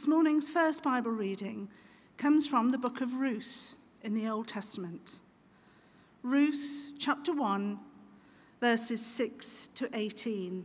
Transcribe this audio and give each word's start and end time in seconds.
This 0.00 0.08
morning's 0.08 0.48
first 0.48 0.82
Bible 0.82 1.10
reading 1.10 1.68
comes 2.16 2.46
from 2.46 2.70
the 2.70 2.78
book 2.78 3.02
of 3.02 3.16
Ruth 3.20 3.74
in 4.00 4.14
the 4.14 4.28
Old 4.28 4.48
Testament. 4.48 5.20
Ruth 6.22 6.92
chapter 6.98 7.34
1, 7.34 7.78
verses 8.62 9.04
6 9.04 9.68
to 9.74 9.90
18. 9.92 10.64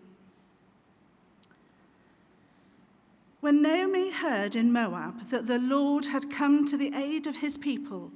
When 3.42 3.62
Naomi 3.62 4.10
heard 4.10 4.56
in 4.56 4.72
Moab 4.72 5.28
that 5.32 5.48
the 5.48 5.60
Lord 5.60 6.06
had 6.06 6.32
come 6.32 6.66
to 6.68 6.78
the 6.78 6.94
aid 6.96 7.28
of 7.28 7.36
his 7.36 7.58
people 7.58 8.14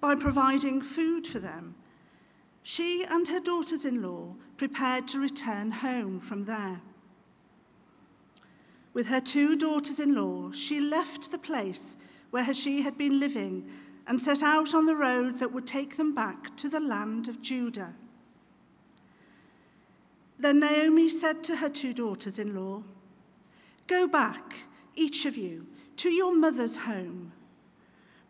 by 0.00 0.16
providing 0.16 0.82
food 0.82 1.28
for 1.28 1.38
them, 1.38 1.76
she 2.64 3.04
and 3.04 3.28
her 3.28 3.38
daughters 3.38 3.84
in 3.84 4.02
law 4.02 4.34
prepared 4.56 5.06
to 5.06 5.20
return 5.20 5.70
home 5.70 6.18
from 6.18 6.44
there. 6.44 6.80
With 8.96 9.08
her 9.08 9.20
two 9.20 9.56
daughters 9.56 10.00
in 10.00 10.14
law, 10.14 10.52
she 10.52 10.80
left 10.80 11.30
the 11.30 11.36
place 11.36 11.98
where 12.30 12.54
she 12.54 12.80
had 12.80 12.96
been 12.96 13.20
living 13.20 13.68
and 14.06 14.18
set 14.18 14.42
out 14.42 14.74
on 14.74 14.86
the 14.86 14.96
road 14.96 15.38
that 15.38 15.52
would 15.52 15.66
take 15.66 15.98
them 15.98 16.14
back 16.14 16.56
to 16.56 16.70
the 16.70 16.80
land 16.80 17.28
of 17.28 17.42
Judah. 17.42 17.92
Then 20.38 20.60
Naomi 20.60 21.10
said 21.10 21.44
to 21.44 21.56
her 21.56 21.68
two 21.68 21.92
daughters 21.92 22.38
in 22.38 22.54
law, 22.56 22.84
Go 23.86 24.08
back, 24.08 24.60
each 24.94 25.26
of 25.26 25.36
you, 25.36 25.66
to 25.98 26.08
your 26.08 26.34
mother's 26.34 26.78
home. 26.78 27.32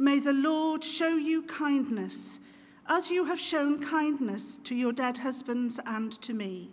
May 0.00 0.18
the 0.18 0.32
Lord 0.32 0.82
show 0.82 1.14
you 1.14 1.42
kindness, 1.42 2.40
as 2.88 3.08
you 3.08 3.26
have 3.26 3.38
shown 3.38 3.80
kindness 3.80 4.58
to 4.64 4.74
your 4.74 4.92
dead 4.92 5.18
husbands 5.18 5.78
and 5.86 6.10
to 6.22 6.34
me. 6.34 6.72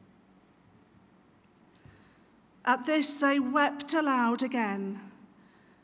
At 2.71 2.85
this 2.85 3.15
they 3.15 3.37
wept 3.37 3.93
aloud 3.93 4.41
again. 4.41 4.97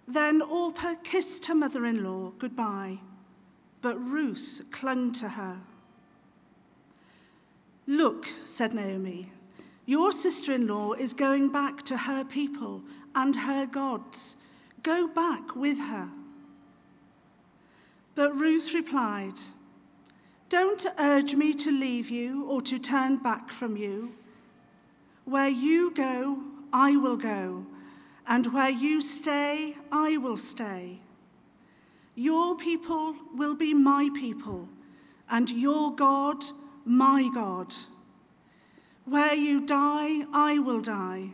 Then 0.07 0.41
Orpah 0.41 0.95
kissed 1.03 1.47
her 1.47 1.53
mother 1.53 1.85
in 1.85 2.01
law 2.01 2.31
goodbye, 2.39 2.99
but 3.81 3.97
Ruth 3.99 4.61
clung 4.71 5.11
to 5.19 5.27
her. 5.27 5.57
Look, 7.87 8.29
said 8.45 8.73
Naomi, 8.73 9.33
your 9.85 10.13
sister 10.13 10.53
in 10.53 10.65
law 10.65 10.93
is 10.93 11.11
going 11.11 11.49
back 11.49 11.83
to 11.87 11.97
her 11.97 12.23
people 12.23 12.83
and 13.13 13.35
her 13.35 13.65
gods. 13.65 14.37
Go 14.81 15.09
back 15.09 15.57
with 15.57 15.79
her. 15.79 16.07
But 18.15 18.33
Ruth 18.33 18.73
replied, 18.73 19.41
Don't 20.47 20.85
urge 20.97 21.35
me 21.35 21.53
to 21.55 21.69
leave 21.69 22.09
you 22.09 22.45
or 22.45 22.61
to 22.61 22.79
turn 22.79 23.17
back 23.17 23.49
from 23.49 23.75
you. 23.75 24.13
Where 25.25 25.49
you 25.49 25.91
go, 25.93 26.41
I 26.71 26.95
will 26.95 27.17
go 27.17 27.65
and 28.27 28.53
where 28.53 28.69
you 28.69 29.01
stay, 29.01 29.75
I 29.91 30.17
will 30.17 30.37
stay. 30.37 30.99
Your 32.13 32.57
people 32.57 33.15
will 33.33 33.55
be 33.55 33.73
my 33.73 34.09
people, 34.13 34.67
and 35.29 35.49
your 35.49 35.95
God, 35.95 36.43
my 36.83 37.29
God. 37.33 37.73
Where 39.05 39.33
you 39.33 39.65
die, 39.65 40.25
I 40.33 40.59
will 40.59 40.81
die, 40.81 41.29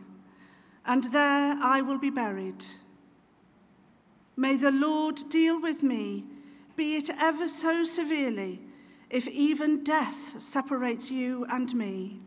and 0.86 1.04
there 1.04 1.56
I 1.60 1.80
will 1.80 1.98
be 1.98 2.10
buried. 2.10 2.64
May 4.36 4.56
the 4.56 4.70
Lord 4.70 5.18
deal 5.30 5.60
with 5.60 5.82
me, 5.82 6.24
be 6.76 6.96
it 6.96 7.10
ever 7.20 7.48
so 7.48 7.82
severely, 7.82 8.60
if 9.10 9.26
even 9.26 9.82
death 9.82 10.40
separates 10.40 11.10
you 11.10 11.44
and 11.50 11.74
me. 11.74 12.20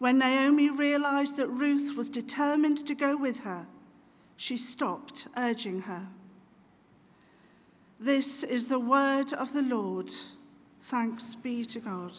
When 0.00 0.16
Naomi 0.16 0.70
realized 0.70 1.36
that 1.36 1.48
Ruth 1.48 1.94
was 1.94 2.08
determined 2.08 2.86
to 2.86 2.94
go 2.94 3.18
with 3.18 3.40
her, 3.40 3.66
she 4.34 4.56
stopped 4.56 5.28
urging 5.36 5.82
her. 5.82 6.06
This 8.00 8.42
is 8.42 8.64
the 8.64 8.78
word 8.78 9.34
of 9.34 9.52
the 9.52 9.60
Lord. 9.60 10.10
Thanks 10.80 11.34
be 11.34 11.66
to 11.66 11.80
God. 11.80 12.12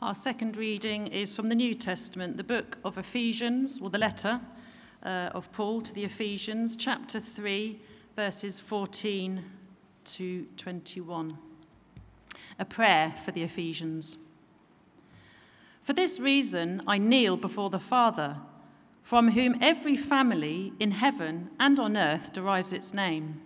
Our 0.00 0.14
second 0.14 0.56
reading 0.56 1.08
is 1.08 1.34
from 1.34 1.48
the 1.48 1.56
New 1.56 1.74
Testament, 1.74 2.36
the 2.36 2.44
book 2.44 2.78
of 2.84 2.96
Ephesians, 2.96 3.80
or 3.82 3.90
the 3.90 3.98
letter 3.98 4.40
uh, 5.02 5.30
of 5.34 5.50
Paul 5.50 5.80
to 5.80 5.92
the 5.92 6.04
Ephesians, 6.04 6.76
chapter 6.76 7.18
3 7.18 7.80
verses 8.18 8.58
14 8.58 9.44
to 10.02 10.44
21. 10.56 11.38
A 12.58 12.64
prayer 12.64 13.14
for 13.24 13.30
the 13.30 13.44
Ephesians. 13.44 14.16
For 15.84 15.92
this 15.92 16.18
reason, 16.18 16.82
I 16.84 16.98
kneel 16.98 17.36
before 17.36 17.70
the 17.70 17.78
Father, 17.78 18.38
from 19.04 19.30
whom 19.30 19.54
every 19.60 19.94
family 19.94 20.72
in 20.80 20.90
heaven 20.90 21.50
and 21.60 21.78
on 21.78 21.96
earth 21.96 22.32
derives 22.32 22.72
its 22.72 22.92
name. 22.92 23.40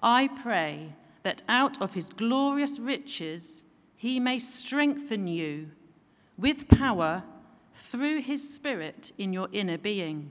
I 0.00 0.28
pray 0.28 0.94
that 1.24 1.42
out 1.48 1.82
of 1.82 1.94
his 1.94 2.10
glorious 2.10 2.78
riches 2.78 3.64
he 3.96 4.20
may 4.20 4.38
strengthen 4.38 5.26
you 5.26 5.72
with 6.38 6.68
power 6.68 7.24
through 7.74 8.20
his 8.20 8.54
Spirit 8.54 9.10
in 9.18 9.32
your 9.32 9.48
inner 9.50 9.78
being 9.78 10.30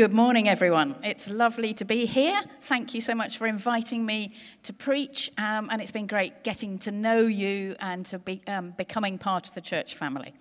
Good 0.00 0.14
morning, 0.14 0.48
everyone. 0.48 0.96
It's 1.04 1.28
lovely 1.28 1.74
to 1.74 1.84
be 1.84 2.06
here. 2.06 2.40
Thank 2.62 2.94
you 2.94 3.02
so 3.02 3.14
much 3.14 3.36
for 3.36 3.46
inviting 3.46 4.06
me 4.06 4.32
to 4.62 4.72
preach, 4.72 5.30
um, 5.36 5.68
and 5.70 5.82
it's 5.82 5.90
been 5.92 6.06
great 6.06 6.42
getting 6.42 6.78
to 6.78 6.90
know 6.90 7.26
you 7.26 7.76
and 7.80 8.06
to 8.06 8.18
be 8.18 8.40
um, 8.46 8.70
becoming 8.78 9.18
part 9.18 9.46
of 9.46 9.52
the 9.52 9.60
church 9.60 9.94
family. 9.94 10.32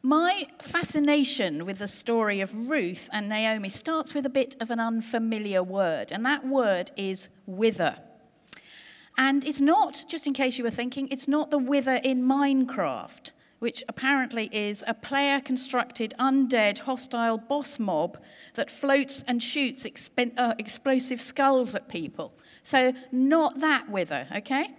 My 0.00 0.46
fascination 0.62 1.66
with 1.66 1.80
the 1.80 1.88
story 1.88 2.40
of 2.40 2.54
Ruth 2.54 3.10
and 3.12 3.28
Naomi 3.28 3.68
starts 3.68 4.14
with 4.14 4.24
a 4.24 4.30
bit 4.30 4.54
of 4.60 4.70
an 4.70 4.78
unfamiliar 4.78 5.64
word, 5.64 6.12
and 6.12 6.24
that 6.24 6.46
word 6.46 6.92
is 6.96 7.30
whither. 7.48 7.96
And 9.16 9.44
it's 9.44 9.60
not, 9.60 10.04
just 10.06 10.28
in 10.28 10.34
case 10.34 10.56
you 10.56 10.62
were 10.62 10.70
thinking, 10.70 11.08
it's 11.08 11.26
not 11.26 11.50
the 11.50 11.58
wither 11.58 12.00
in 12.04 12.22
Minecraft, 12.22 13.32
which 13.58 13.82
apparently 13.88 14.48
is 14.52 14.84
a 14.86 14.94
player 14.94 15.40
constructed 15.40 16.14
undead 16.18 16.80
hostile 16.80 17.38
boss 17.38 17.78
mob 17.78 18.18
that 18.54 18.70
floats 18.70 19.24
and 19.26 19.42
shoots 19.42 19.86
uh, 20.36 20.54
explosive 20.58 21.20
skulls 21.20 21.74
at 21.74 21.88
people. 21.88 22.32
So, 22.62 22.92
not 23.10 23.60
that 23.60 23.88
wither, 23.88 24.26
okay? 24.36 24.74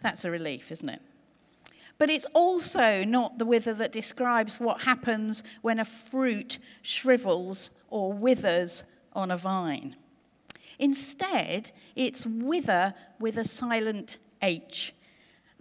That's 0.00 0.24
a 0.24 0.30
relief, 0.30 0.72
isn't 0.72 0.88
it? 0.88 1.02
But 1.98 2.10
it's 2.10 2.26
also 2.34 3.04
not 3.04 3.38
the 3.38 3.44
wither 3.44 3.74
that 3.74 3.92
describes 3.92 4.58
what 4.58 4.82
happens 4.82 5.42
when 5.62 5.78
a 5.78 5.84
fruit 5.84 6.58
shrivels 6.82 7.70
or 7.88 8.12
withers 8.12 8.84
on 9.12 9.30
a 9.30 9.36
vine. 9.36 9.96
Instead, 10.78 11.70
it's 11.94 12.26
whither 12.26 12.94
with 13.20 13.36
a 13.36 13.44
silent 13.44 14.18
H. 14.42 14.92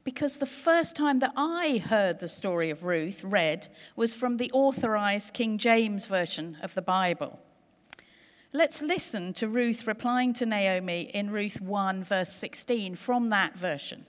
Because 0.04 0.38
the 0.38 0.46
first 0.46 0.96
time 0.96 1.20
that 1.20 1.34
I 1.38 1.78
heard 1.78 2.20
the 2.20 2.28
story 2.28 2.70
of 2.70 2.84
Ruth 2.84 3.24
read 3.24 3.68
was 3.96 4.14
from 4.14 4.38
the 4.38 4.52
authorized 4.52 5.34
King 5.34 5.58
James 5.58 6.06
Version 6.06 6.58
of 6.62 6.74
the 6.74 6.82
Bible. 6.82 7.40
Let's 8.52 8.82
listen 8.82 9.34
to 9.34 9.48
Ruth 9.48 9.88
replying 9.88 10.34
to 10.34 10.46
Naomi 10.46 11.10
in 11.14 11.32
Ruth 11.32 11.62
1, 11.62 12.04
verse 12.04 12.34
16, 12.34 12.96
from 12.96 13.30
that 13.30 13.56
version. 13.56 14.06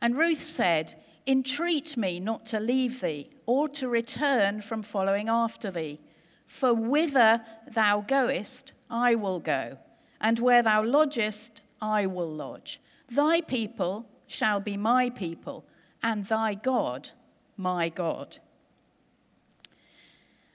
And 0.00 0.16
Ruth 0.16 0.42
said, 0.42 0.94
Entreat 1.26 1.96
me 1.96 2.20
not 2.20 2.46
to 2.46 2.60
leave 2.60 3.00
thee, 3.00 3.30
or 3.46 3.68
to 3.70 3.88
return 3.88 4.60
from 4.60 4.82
following 4.82 5.28
after 5.28 5.70
thee. 5.70 5.98
For 6.46 6.72
whither 6.72 7.42
thou 7.70 8.02
goest, 8.02 8.72
I 8.88 9.14
will 9.14 9.40
go, 9.40 9.78
and 10.20 10.38
where 10.38 10.62
thou 10.62 10.84
lodgest, 10.84 11.62
I 11.82 12.06
will 12.06 12.30
lodge. 12.30 12.80
Thy 13.10 13.40
people 13.40 14.06
shall 14.26 14.60
be 14.60 14.76
my 14.76 15.10
people, 15.10 15.64
and 16.02 16.24
thy 16.24 16.54
God, 16.54 17.10
my 17.56 17.88
God. 17.88 18.38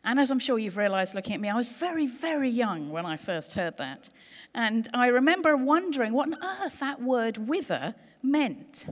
And 0.03 0.19
as 0.19 0.31
I'm 0.31 0.39
sure 0.39 0.57
you've 0.57 0.77
realized 0.77 1.13
looking 1.13 1.35
at 1.35 1.41
me, 1.41 1.49
I 1.49 1.55
was 1.55 1.69
very, 1.69 2.07
very 2.07 2.49
young 2.49 2.89
when 2.89 3.05
I 3.05 3.17
first 3.17 3.53
heard 3.53 3.77
that. 3.77 4.09
And 4.55 4.87
I 4.93 5.07
remember 5.07 5.55
wondering 5.55 6.13
what 6.13 6.29
on 6.29 6.43
earth 6.43 6.79
that 6.79 7.01
word 7.01 7.37
whither 7.37 7.95
meant. 8.23 8.85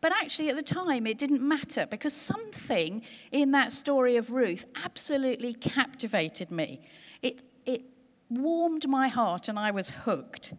But 0.00 0.12
actually, 0.12 0.48
at 0.48 0.56
the 0.56 0.62
time, 0.62 1.06
it 1.06 1.18
didn't 1.18 1.42
matter 1.42 1.86
because 1.86 2.14
something 2.14 3.02
in 3.32 3.50
that 3.50 3.70
story 3.70 4.16
of 4.16 4.30
Ruth 4.30 4.64
absolutely 4.82 5.52
captivated 5.52 6.50
me. 6.50 6.80
It, 7.22 7.42
it 7.66 7.82
warmed 8.30 8.88
my 8.88 9.08
heart 9.08 9.48
and 9.48 9.58
I 9.58 9.70
was 9.70 9.90
hooked. 9.90 10.54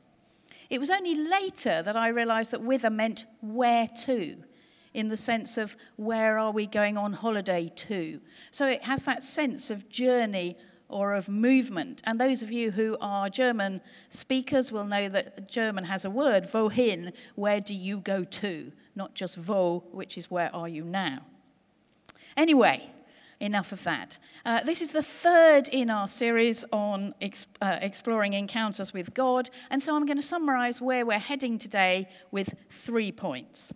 It 0.72 0.80
was 0.80 0.90
only 0.90 1.16
later 1.16 1.82
that 1.82 1.98
I 1.98 2.08
realized 2.08 2.52
that 2.52 2.62
whither 2.62 2.90
meant 2.90 3.26
where 3.42 3.90
to, 4.06 4.38
in 4.94 5.10
the 5.10 5.18
sense 5.18 5.58
of 5.58 5.76
where 5.98 6.40
are 6.40 6.52
we 6.52 6.66
going 6.66 6.98
on 6.98 7.12
holiday 7.12 7.68
to. 7.68 8.22
So 8.52 8.68
it 8.68 8.86
has 8.86 9.04
that 9.04 9.22
sense 9.22 9.70
of 9.70 9.90
journey 9.90 10.56
or 10.88 11.14
of 11.14 11.28
movement. 11.28 12.02
And 12.06 12.22
those 12.22 12.42
of 12.42 12.54
you 12.54 12.72
who 12.72 12.96
are 13.02 13.30
German 13.30 13.82
speakers 14.08 14.72
will 14.72 14.86
know 14.86 15.10
that 15.10 15.50
German 15.50 15.84
has 15.84 16.06
a 16.06 16.10
word, 16.10 16.46
wohin, 16.46 17.12
where 17.36 17.60
do 17.60 17.76
you 17.76 18.00
go 18.00 18.24
to? 18.24 18.72
Not 18.96 19.14
just 19.14 19.38
wo, 19.38 19.84
which 19.92 20.18
is 20.18 20.32
where 20.32 20.56
are 20.56 20.70
you 20.70 20.86
now. 20.86 21.26
Anyway, 22.38 22.90
enough 23.42 23.72
of 23.72 23.84
that. 23.84 24.18
Uh, 24.46 24.64
this 24.64 24.82
is 24.82 24.90
the 24.90 25.02
third 25.02 25.68
in 25.70 25.90
our 25.90 26.08
series 26.08 26.64
on 26.72 27.14
ex- 27.20 27.48
uh, 27.62 27.80
exploring 27.82 28.34
encounters 28.34 28.94
with 28.94 29.14
God, 29.14 29.50
and 29.70 29.82
so 29.82 29.96
I'm 29.96 30.06
going 30.06 30.18
to 30.18 30.24
summarize 30.24 30.82
where 30.82 31.06
we're 31.06 31.20
heading 31.20 31.58
today 31.58 32.08
with 32.32 32.56
three 32.70 33.12
points. 33.12 33.74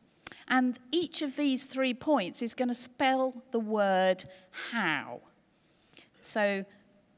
And 0.47 0.79
each 0.91 1.21
of 1.21 1.35
these 1.35 1.65
three 1.65 1.93
points 1.93 2.41
is 2.41 2.53
going 2.53 2.67
to 2.67 2.75
spell 2.75 3.33
the 3.51 3.59
word 3.59 4.25
how. 4.71 5.21
So 6.21 6.65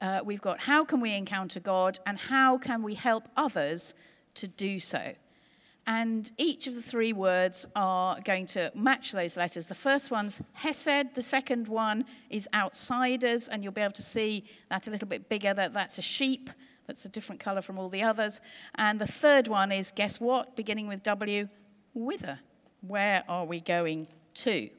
uh, 0.02 0.22
we've 0.24 0.42
got 0.42 0.62
how 0.62 0.86
can 0.86 1.02
we 1.02 1.14
encounter 1.14 1.60
God 1.60 2.00
and 2.06 2.18
how 2.18 2.58
can 2.58 2.84
we 2.84 2.94
help 2.94 3.28
others 3.36 3.94
to 4.36 4.48
do 4.48 4.80
so. 4.80 5.14
And 5.88 6.30
each 6.38 6.68
of 6.68 6.75
the 6.75 6.81
three 6.81 7.13
words 7.13 7.66
are 7.74 8.19
going 8.19 8.45
to 8.48 8.72
match 8.75 9.13
those 9.13 9.38
letters. 9.38 9.68
The 9.68 9.75
first 9.75 10.12
one's 10.12 10.42
Hesed, 10.51 11.16
the 11.16 11.24
second 11.24 11.69
one 11.69 12.04
is 12.30 12.50
outsiders, 12.54 13.48
and 13.48 13.63
you'll 13.63 13.72
be 13.72 13.80
able 13.80 13.94
to 13.94 14.01
see 14.01 14.44
that 14.69 14.88
a 14.88 14.92
little 14.92 15.07
bit 15.07 15.30
bigger, 15.30 15.54
that 15.54 15.74
that's 15.74 15.98
a 15.98 16.01
sheep, 16.01 16.50
that's 16.88 17.06
a 17.06 17.10
different 17.10 17.39
color 17.39 17.62
from 17.62 17.80
all 17.80 17.88
the 17.88 18.04
others. 18.04 18.42
And 18.75 19.00
the 19.00 19.07
third 19.07 19.48
one 19.48 19.72
is, 19.72 19.94
guess 19.95 20.19
what, 20.19 20.57
beginning 20.57 20.89
with 20.89 21.04
W, 21.04 21.48
whither. 21.94 22.40
Where 22.81 23.24
are 23.30 23.45
we 23.45 23.62
going 23.62 24.10
to? 24.36 24.69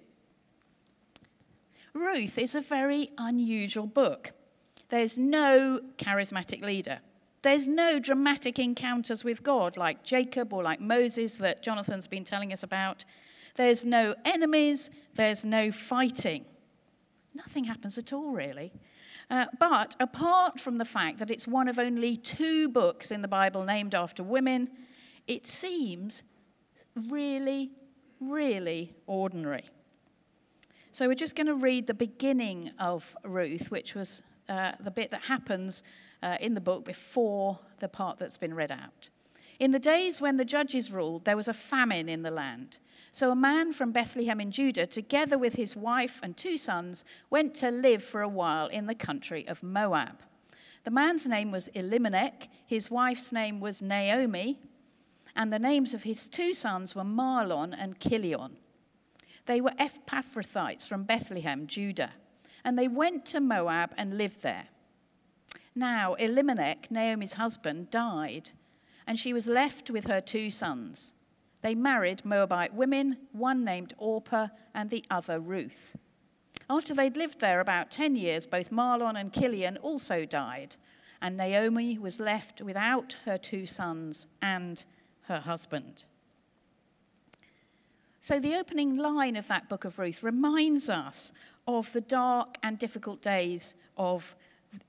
Ruth 1.95 2.39
is 2.39 2.55
a 2.55 2.61
very 2.61 3.13
unusual 3.17 3.87
book. 3.87 4.33
There's 4.91 5.17
no 5.17 5.81
charismatic 5.97 6.63
leader. 6.63 7.01
There's 7.43 7.69
no 7.69 7.99
dramatic 7.99 8.59
encounters 8.59 9.23
with 9.23 9.43
God 9.43 9.77
like 9.77 10.03
Jacob 10.03 10.53
or 10.53 10.63
like 10.63 10.81
Moses 10.81 11.37
that 11.37 11.63
Jonathan's 11.63 12.09
been 12.09 12.25
telling 12.25 12.53
us 12.53 12.63
about. 12.63 13.05
There's 13.55 13.85
no 13.85 14.15
enemies, 14.25 14.91
there's 15.15 15.45
no 15.45 15.71
fighting. 15.71 16.45
Nothing 17.35 17.65
happens 17.65 17.99
at 17.99 18.13
all, 18.13 18.33
really. 18.33 18.73
Uh, 19.31 19.47
but 19.59 19.95
apart 20.01 20.59
from 20.59 20.79
the 20.79 20.85
fact 20.85 21.19
that 21.19 21.31
it's 21.31 21.47
one 21.47 21.69
of 21.69 21.79
only 21.79 22.17
two 22.17 22.69
books 22.69 23.11
in 23.11 23.23
the 23.23 23.29
Bible 23.29 23.63
named 23.63 23.95
after 23.95 24.23
women, 24.23 24.71
it 25.27 25.47
seems 25.47 26.23
really, 27.09 27.71
really 28.21 28.95
ordinary. 29.07 29.65
So 30.91 31.07
we're 31.07 31.15
just 31.15 31.37
going 31.37 31.47
to 31.47 31.55
read 31.55 31.87
the 31.87 31.95
beginning 31.95 32.73
of 32.79 33.17
Ruth, 33.23 33.71
which 33.71 33.95
was 33.95 34.23
uh, 34.49 34.73
the 34.81 34.91
bit 34.91 35.11
that 35.11 35.23
happens 35.23 35.83
uh, 36.23 36.37
in 36.41 36.55
the 36.55 36.61
book 36.61 36.85
before 36.85 37.59
the 37.81 37.89
part 37.89 38.19
that's 38.19 38.37
been 38.37 38.55
read 38.55 38.73
out. 38.73 39.11
In 39.59 39.73
the 39.73 39.79
days 39.79 40.21
when 40.21 40.37
the 40.37 40.45
judges 40.45 40.93
ruled, 40.93 41.25
there 41.25 41.37
was 41.37 41.49
a 41.49 41.53
famine 41.53 42.09
in 42.09 42.23
the 42.23 42.31
land. 42.31 42.79
So 43.11 43.31
a 43.31 43.37
man 43.37 43.73
from 43.73 43.93
Bethlehem 43.93 44.41
in 44.41 44.51
Judah, 44.51 44.87
together 44.87 45.39
with 45.39 45.55
his 45.55 45.75
wife 45.75 46.21
and 46.23 46.37
two 46.37 46.57
sons, 46.57 47.05
went 47.31 47.55
to 47.57 47.71
live 47.71 48.03
for 48.05 48.23
a 48.23 48.29
while 48.29 48.69
in 48.69 48.87
the 48.87 48.95
country 48.95 49.47
of 49.49 49.63
Moab. 49.63 50.21
The 50.85 50.91
man's 50.91 51.27
name 51.27 51.51
was 51.51 51.69
Elimelech, 51.69 52.49
his 52.65 52.91
wife's 52.91 53.33
name 53.33 53.61
was 53.61 53.83
Naomi, 53.83 54.61
and 55.35 55.53
the 55.53 55.59
names 55.59 55.95
of 55.95 56.05
his 56.05 56.29
two 56.29 56.53
sons 56.53 56.95
were 56.95 57.05
Mahlon 57.05 57.75
and 57.77 57.99
Kilion. 57.99 58.53
They 59.47 59.61
were 59.61 59.73
Ephrathites 59.79 60.87
from 60.87 61.05
Bethlehem, 61.05 61.67
Judah, 61.67 62.13
and 62.65 62.79
they 62.79 62.89
went 62.89 63.25
to 63.27 63.41
Moab 63.41 63.95
and 63.97 64.19
lived 64.19 64.43
there. 64.43 64.67
Now, 65.75 66.15
Elimelech, 66.15 66.91
Naomi's 66.91 67.35
husband, 67.35 67.91
died, 67.91 68.51
and 69.07 69.19
she 69.19 69.33
was 69.33 69.47
left 69.47 69.91
with 69.91 70.07
her 70.07 70.21
two 70.21 70.51
sons. 70.51 71.15
They 71.63 71.75
married 71.75 72.25
Moabite 72.25 72.75
women, 72.75 73.17
one 73.33 73.65
named 73.65 73.95
Orpah 73.99 74.49
and 74.75 74.91
the 74.91 75.05
other 75.11 75.41
Ruth. 75.41 75.97
After 76.71 76.95
they'd 76.95 77.17
lived 77.17 77.41
there 77.41 77.61
about 77.61 77.91
10 77.91 78.17
years, 78.17 78.47
both 78.47 78.71
Mahlon 78.71 79.19
and 79.19 79.33
Kilion 79.33 79.79
also 79.81 80.25
died, 80.25 80.77
and 81.23 81.37
Naomi 81.37 81.99
was 81.99 82.21
left 82.21 82.61
without 82.61 83.17
her 83.25 83.39
two 83.39 83.65
sons 83.65 84.27
and 84.43 84.85
her 85.23 85.41
husband. 85.41 86.05
So, 88.21 88.39
the 88.39 88.57
opening 88.57 88.97
line 88.97 89.37
of 89.37 89.49
that 89.49 89.69
book 89.69 89.85
of 89.85 89.99
Ruth 89.99 90.23
reminds 90.23 90.91
us 90.91 91.33
of 91.69 91.93
the 91.93 92.01
dark 92.01 92.57
and 92.63 92.79
difficult 92.79 93.21
days 93.21 93.75
of 93.99 94.35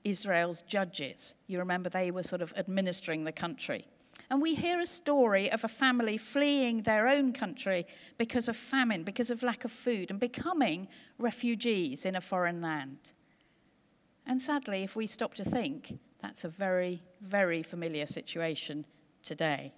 Israel's 0.02 0.62
judges. 0.62 1.34
You 1.46 1.58
remember 1.58 1.90
they 1.90 2.10
were 2.10 2.22
sort 2.22 2.42
of 2.42 2.54
administering 2.56 3.24
the 3.24 3.32
country. 3.32 3.86
And 4.30 4.40
we 4.40 4.54
hear 4.54 4.80
a 4.80 4.86
story 4.86 5.50
of 5.52 5.62
a 5.62 5.68
family 5.68 6.16
fleeing 6.16 6.82
their 6.82 7.06
own 7.06 7.32
country 7.32 7.86
because 8.16 8.48
of 8.48 8.56
famine, 8.56 9.02
because 9.02 9.30
of 9.30 9.42
lack 9.42 9.64
of 9.64 9.72
food, 9.72 10.10
and 10.10 10.18
becoming 10.18 10.88
refugees 11.18 12.06
in 12.06 12.16
a 12.16 12.20
foreign 12.20 12.62
land. 12.62 13.12
And 14.26 14.40
sadly, 14.40 14.82
if 14.82 14.96
we 14.96 15.06
stop 15.06 15.34
to 15.34 15.44
think, 15.44 15.98
that's 16.22 16.44
a 16.44 16.48
very, 16.48 17.02
very 17.20 17.62
familiar 17.62 18.06
situation 18.06 18.86
today. 19.22 19.74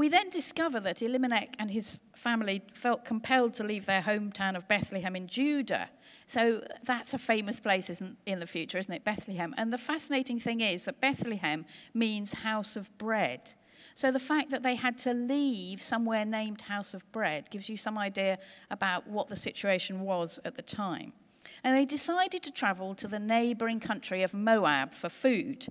We 0.00 0.08
then 0.08 0.30
discover 0.30 0.80
that 0.80 1.02
Elimelech 1.02 1.56
and 1.58 1.70
his 1.70 2.00
family 2.16 2.62
felt 2.72 3.04
compelled 3.04 3.52
to 3.52 3.64
leave 3.64 3.84
their 3.84 4.00
hometown 4.00 4.56
of 4.56 4.66
Bethlehem 4.66 5.14
in 5.14 5.26
Judah 5.26 5.90
So 6.26 6.64
that's 6.84 7.12
a 7.12 7.18
famous 7.18 7.60
place 7.60 7.90
isn't, 7.90 8.16
in 8.24 8.40
the 8.40 8.46
future, 8.46 8.78
isn't 8.78 8.94
it? 8.94 9.04
Bethlehem. 9.04 9.54
And 9.58 9.70
the 9.70 9.76
fascinating 9.76 10.38
thing 10.38 10.62
is 10.62 10.86
that 10.86 11.02
Bethlehem 11.02 11.66
means 11.92 12.32
house 12.32 12.76
of 12.76 12.96
bread. 12.96 13.52
So 13.94 14.10
the 14.10 14.18
fact 14.18 14.48
that 14.48 14.62
they 14.62 14.76
had 14.76 14.96
to 15.00 15.12
leave 15.12 15.82
somewhere 15.82 16.24
named 16.24 16.62
House 16.62 16.94
of 16.94 17.04
Bread 17.12 17.50
gives 17.50 17.68
you 17.68 17.76
some 17.76 17.98
idea 17.98 18.38
about 18.70 19.06
what 19.06 19.28
the 19.28 19.36
situation 19.36 20.00
was 20.00 20.40
at 20.46 20.56
the 20.56 20.62
time. 20.62 21.12
And 21.62 21.76
they 21.76 21.84
decided 21.84 22.42
to 22.44 22.50
travel 22.50 22.94
to 22.94 23.06
the 23.06 23.18
neighboring 23.18 23.80
country 23.80 24.22
of 24.22 24.32
Moab 24.32 24.94
for 24.94 25.10
food. 25.10 25.66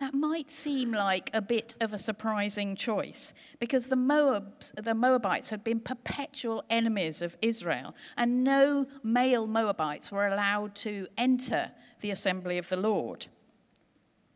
That 0.00 0.14
might 0.14 0.50
seem 0.50 0.92
like 0.92 1.28
a 1.34 1.42
bit 1.42 1.74
of 1.78 1.92
a 1.92 1.98
surprising 1.98 2.74
choice 2.74 3.34
because 3.58 3.88
the, 3.88 3.96
Moabs, 3.96 4.72
the 4.82 4.94
Moabites 4.94 5.50
had 5.50 5.62
been 5.62 5.78
perpetual 5.78 6.64
enemies 6.70 7.20
of 7.20 7.36
Israel, 7.42 7.94
and 8.16 8.42
no 8.42 8.86
male 9.02 9.46
Moabites 9.46 10.10
were 10.10 10.26
allowed 10.26 10.74
to 10.76 11.06
enter 11.18 11.72
the 12.00 12.10
assembly 12.10 12.56
of 12.56 12.70
the 12.70 12.78
Lord. 12.78 13.26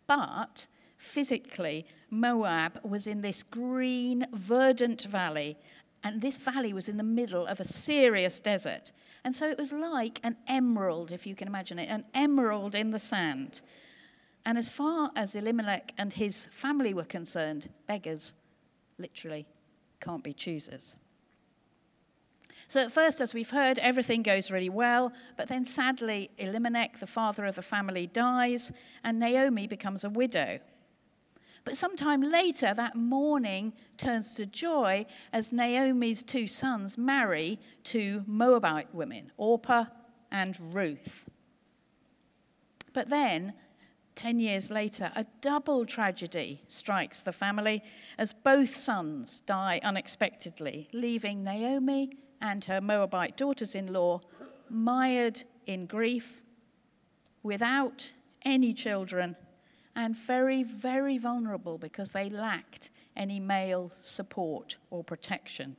But 0.06 0.66
physically, 0.98 1.86
Moab 2.10 2.80
was 2.84 3.06
in 3.06 3.22
this 3.22 3.42
green, 3.42 4.26
verdant 4.34 5.04
valley, 5.04 5.56
and 6.02 6.20
this 6.20 6.36
valley 6.36 6.74
was 6.74 6.90
in 6.90 6.98
the 6.98 7.02
middle 7.02 7.46
of 7.46 7.58
a 7.58 7.64
serious 7.64 8.38
desert. 8.38 8.92
And 9.24 9.34
so 9.34 9.48
it 9.48 9.56
was 9.56 9.72
like 9.72 10.20
an 10.22 10.36
emerald, 10.46 11.10
if 11.10 11.26
you 11.26 11.34
can 11.34 11.48
imagine 11.48 11.78
it, 11.78 11.88
an 11.88 12.04
emerald 12.12 12.74
in 12.74 12.90
the 12.90 12.98
sand. 12.98 13.62
And 14.46 14.58
as 14.58 14.68
far 14.68 15.10
as 15.16 15.34
Elimelech 15.34 15.92
and 15.96 16.12
his 16.12 16.46
family 16.46 16.92
were 16.92 17.04
concerned, 17.04 17.70
beggars 17.86 18.34
literally 18.98 19.46
can't 20.00 20.22
be 20.22 20.34
choosers. 20.34 20.96
So, 22.68 22.80
at 22.80 22.92
first, 22.92 23.20
as 23.20 23.34
we've 23.34 23.50
heard, 23.50 23.78
everything 23.78 24.22
goes 24.22 24.50
really 24.50 24.68
well, 24.68 25.12
but 25.36 25.48
then 25.48 25.64
sadly, 25.64 26.30
Elimelech, 26.38 26.98
the 26.98 27.06
father 27.06 27.44
of 27.44 27.56
the 27.56 27.62
family, 27.62 28.06
dies, 28.06 28.72
and 29.02 29.18
Naomi 29.18 29.66
becomes 29.66 30.04
a 30.04 30.10
widow. 30.10 30.60
But 31.64 31.76
sometime 31.76 32.20
later, 32.22 32.74
that 32.74 32.94
mourning 32.94 33.72
turns 33.96 34.34
to 34.34 34.46
joy 34.46 35.06
as 35.32 35.52
Naomi's 35.52 36.22
two 36.22 36.46
sons 36.46 36.98
marry 36.98 37.58
two 37.82 38.22
Moabite 38.26 38.94
women, 38.94 39.32
Orpah 39.36 39.86
and 40.30 40.74
Ruth. 40.74 41.28
But 42.92 43.08
then 43.08 43.54
10 44.14 44.38
years 44.38 44.70
later, 44.70 45.10
a 45.16 45.26
double 45.40 45.84
tragedy 45.84 46.62
strikes 46.68 47.20
the 47.20 47.32
family 47.32 47.82
as 48.16 48.32
both 48.32 48.76
sons 48.76 49.40
die 49.40 49.80
unexpectedly, 49.82 50.88
leaving 50.92 51.42
Naomi 51.42 52.16
and 52.40 52.64
her 52.66 52.80
Moabite 52.80 53.36
daughters 53.36 53.74
in 53.74 53.92
law 53.92 54.20
mired 54.68 55.42
in 55.66 55.86
grief, 55.86 56.42
without 57.42 58.12
any 58.42 58.72
children, 58.72 59.36
and 59.96 60.16
very, 60.16 60.62
very 60.62 61.18
vulnerable 61.18 61.78
because 61.78 62.10
they 62.10 62.28
lacked 62.28 62.90
any 63.16 63.40
male 63.40 63.90
support 64.00 64.76
or 64.90 65.04
protection. 65.04 65.76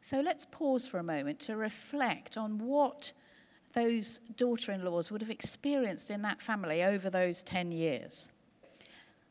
So 0.00 0.20
let's 0.20 0.46
pause 0.50 0.86
for 0.86 0.98
a 0.98 1.02
moment 1.02 1.38
to 1.40 1.56
reflect 1.56 2.36
on 2.36 2.58
what 2.58 3.12
those 3.72 4.20
daughter 4.36 4.72
in 4.72 4.84
laws 4.84 5.10
would 5.10 5.20
have 5.20 5.30
experienced 5.30 6.10
in 6.10 6.22
that 6.22 6.40
family 6.40 6.82
over 6.82 7.10
those 7.10 7.42
10 7.42 7.72
years. 7.72 8.28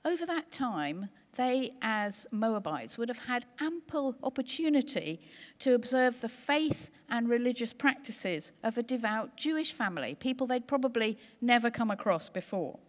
Over 0.05 0.25
that 0.25 0.51
time, 0.51 1.09
they, 1.35 1.73
as 1.81 2.27
Moabites, 2.31 2.97
would 2.97 3.09
have 3.09 3.19
had 3.19 3.45
ample 3.59 4.15
opportunity 4.23 5.19
to 5.59 5.75
observe 5.75 6.21
the 6.21 6.29
faith 6.29 6.91
and 7.09 7.29
religious 7.29 7.73
practices 7.73 8.53
of 8.63 8.77
a 8.77 8.83
devout 8.83 9.37
Jewish 9.37 9.73
family, 9.73 10.15
people 10.15 10.47
they'd 10.47 10.67
probably 10.67 11.17
never 11.41 11.69
come 11.69 11.91
across 11.91 12.29
before. 12.29 12.79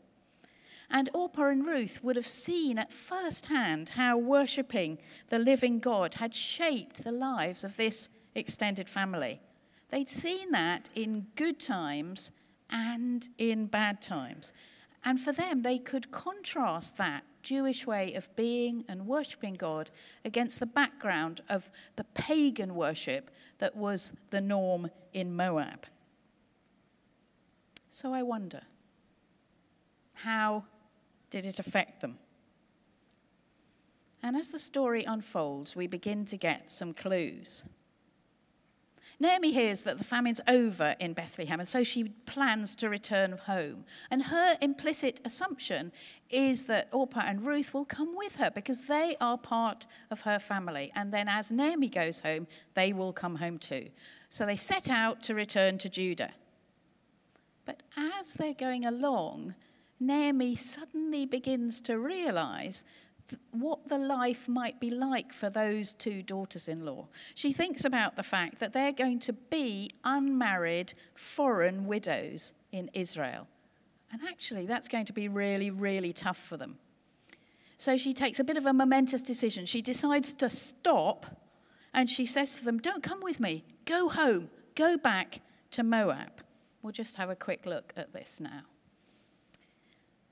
And 0.91 1.11
Orpah 1.13 1.49
and 1.49 1.67
Ruth 1.67 2.03
would 2.03 2.17
have 2.17 2.27
seen 2.27 2.79
at 2.79 2.93
first 2.93 3.47
hand 3.47 3.91
how 3.91 4.17
worshipping 4.17 4.99
the 5.29 5.39
living 5.39 5.79
God 5.79 6.15
had 6.15 6.35
shaped 6.35 7.05
the 7.05 7.13
lives 7.13 7.63
of 7.63 7.77
this 7.77 8.09
extended 8.35 8.89
family. 8.89 9.41
They'd 9.91 10.09
seen 10.09 10.51
that 10.53 10.91
in 10.95 11.27
good 11.37 11.59
times 11.59 12.31
and 12.71 13.27
in 13.39 13.67
bad 13.67 14.03
times. 14.03 14.53
And 15.05 15.19
for 15.19 15.33
them, 15.33 15.63
they 15.63 15.79
could 15.79 16.11
contrast 16.11 16.99
that 16.99 17.25
Jewish 17.43 17.87
way 17.87 18.15
of 18.15 18.35
being 18.37 18.85
and 18.89 19.07
worshipping 19.07 19.55
God 19.55 19.91
against 20.25 20.61
the 20.61 20.67
background 20.67 21.41
of 21.49 21.71
the 21.97 22.05
pagan 22.05 22.75
worship 22.75 23.31
that 23.59 23.77
was 23.77 24.13
the 24.31 24.41
norm 24.41 24.91
in 25.13 25.35
Moab. 25.35 25.87
So 27.89 28.13
I 28.13 28.23
wonder 28.23 28.63
how 30.15 30.65
did 31.31 31.47
it 31.47 31.59
affect 31.59 32.01
them? 32.01 32.19
And 34.23 34.37
as 34.37 34.51
the 34.51 34.59
story 34.59 35.05
unfolds, 35.05 35.77
we 35.77 35.87
begin 35.87 36.25
to 36.27 36.37
get 36.37 36.73
some 36.73 36.93
clues. 36.93 37.65
Naomi 39.21 39.51
hears 39.51 39.83
that 39.83 39.99
the 39.99 40.05
famine's 40.05 40.41
over 40.47 40.95
in 41.01 41.13
Bethlehem, 41.13 41.59
and 41.59 41.69
so 41.69 41.83
she 41.83 42.05
plans 42.05 42.77
to 42.77 42.89
return 42.89 43.33
home. 43.33 43.85
And 44.11 44.25
her 44.25 44.57
implicit 44.61 45.21
assumption 45.25 45.91
is 46.31 46.65
that 46.65 46.89
Orpah 46.93 47.25
and 47.25 47.45
Ruth 47.45 47.75
will 47.75 47.85
come 47.85 48.17
with 48.17 48.37
her 48.37 48.51
because 48.51 48.87
they 48.87 49.17
are 49.21 49.37
part 49.37 49.87
of 50.11 50.21
her 50.21 50.39
family. 50.39 50.93
And 50.95 51.13
then 51.13 51.29
as 51.29 51.51
Naomi 51.51 51.89
goes 51.89 52.21
home, 52.21 52.47
they 52.75 52.93
will 52.93 53.13
come 53.13 53.37
home 53.37 53.59
too. 53.59 53.89
So 54.29 54.47
they 54.47 54.57
set 54.57 54.89
out 54.89 55.23
to 55.25 55.35
return 55.35 55.79
to 55.79 55.89
Judah. 55.89 56.33
But 57.65 57.83
as 57.97 58.35
they're 58.35 58.55
going 58.55 58.85
along, 58.85 59.55
Naomi 59.99 60.55
suddenly 60.55 61.27
begins 61.27 61.81
to 61.83 61.99
realize 61.99 62.85
what 63.53 63.89
the 63.89 63.99
life 63.99 64.49
might 64.49 64.81
be 64.81 64.91
like 64.91 65.33
for 65.33 65.51
those 65.51 65.95
two 65.95 66.23
daughters 66.23 66.69
in 66.69 66.85
law. 66.85 67.09
She 67.35 67.53
thinks 67.53 67.85
about 67.85 68.17
the 68.17 68.23
fact 68.23 68.59
that 68.59 68.73
they're 68.73 68.93
going 68.93 69.19
to 69.21 69.33
be 69.33 69.91
unmarried 70.05 70.95
foreign 71.15 71.87
widows 71.87 72.53
in 72.73 72.91
Israel. 72.93 73.47
And 74.11 74.23
actually, 74.27 74.67
that's 74.67 74.89
going 74.89 75.07
to 75.07 75.13
be 75.13 75.29
really, 75.29 75.71
really 75.71 76.13
tough 76.13 76.39
for 76.39 76.57
them. 76.57 76.79
So 77.77 77.97
she 77.97 78.13
takes 78.13 78.41
a 78.41 78.45
bit 78.45 78.57
of 78.57 78.67
a 78.67 78.73
momentous 78.73 79.23
decision. 79.23 79.67
She 79.67 79.83
decides 79.83 80.33
to 80.35 80.51
stop 80.51 81.27
and 81.95 82.11
she 82.11 82.27
says 82.27 82.57
to 82.57 82.65
them, 82.65 82.79
Don't 82.79 83.03
come 83.03 83.21
with 83.23 83.41
me. 83.41 83.65
Go 83.85 84.09
home. 84.09 84.51
Go 84.75 84.97
back 84.97 85.41
to 85.73 85.83
Moab. 85.83 86.43
We'll 86.83 86.93
just 86.93 87.17
have 87.17 87.31
a 87.31 87.37
quick 87.37 87.67
look 87.67 87.93
at 87.97 88.13
this 88.13 88.41
now. 88.41 88.63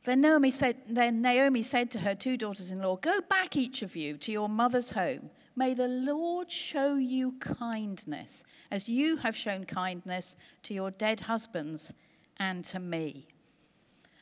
Then 0.06 0.20
Naomi, 0.20 0.52
said, 0.52 0.76
then 0.88 1.20
Naomi 1.20 1.62
said 1.62 1.90
to 1.90 1.98
her 1.98 2.14
two 2.14 2.36
daughters 2.36 2.70
in 2.70 2.80
law, 2.80 2.94
Go 2.94 3.20
back, 3.20 3.56
each 3.56 3.82
of 3.82 3.96
you, 3.96 4.16
to 4.18 4.30
your 4.30 4.48
mother's 4.48 4.90
home. 4.90 5.30
May 5.56 5.75
the 5.75 5.88
Lord 5.88 6.48
show 6.48 6.94
you 6.94 7.32
kindness, 7.40 8.44
as 8.70 8.88
you 8.88 9.16
have 9.16 9.34
shown 9.34 9.64
kindness 9.64 10.36
to 10.62 10.75
your 10.75 10.92
dead 10.92 11.20
husbands 11.20 11.92
and 12.36 12.64
to 12.66 12.78
me. 12.78 13.26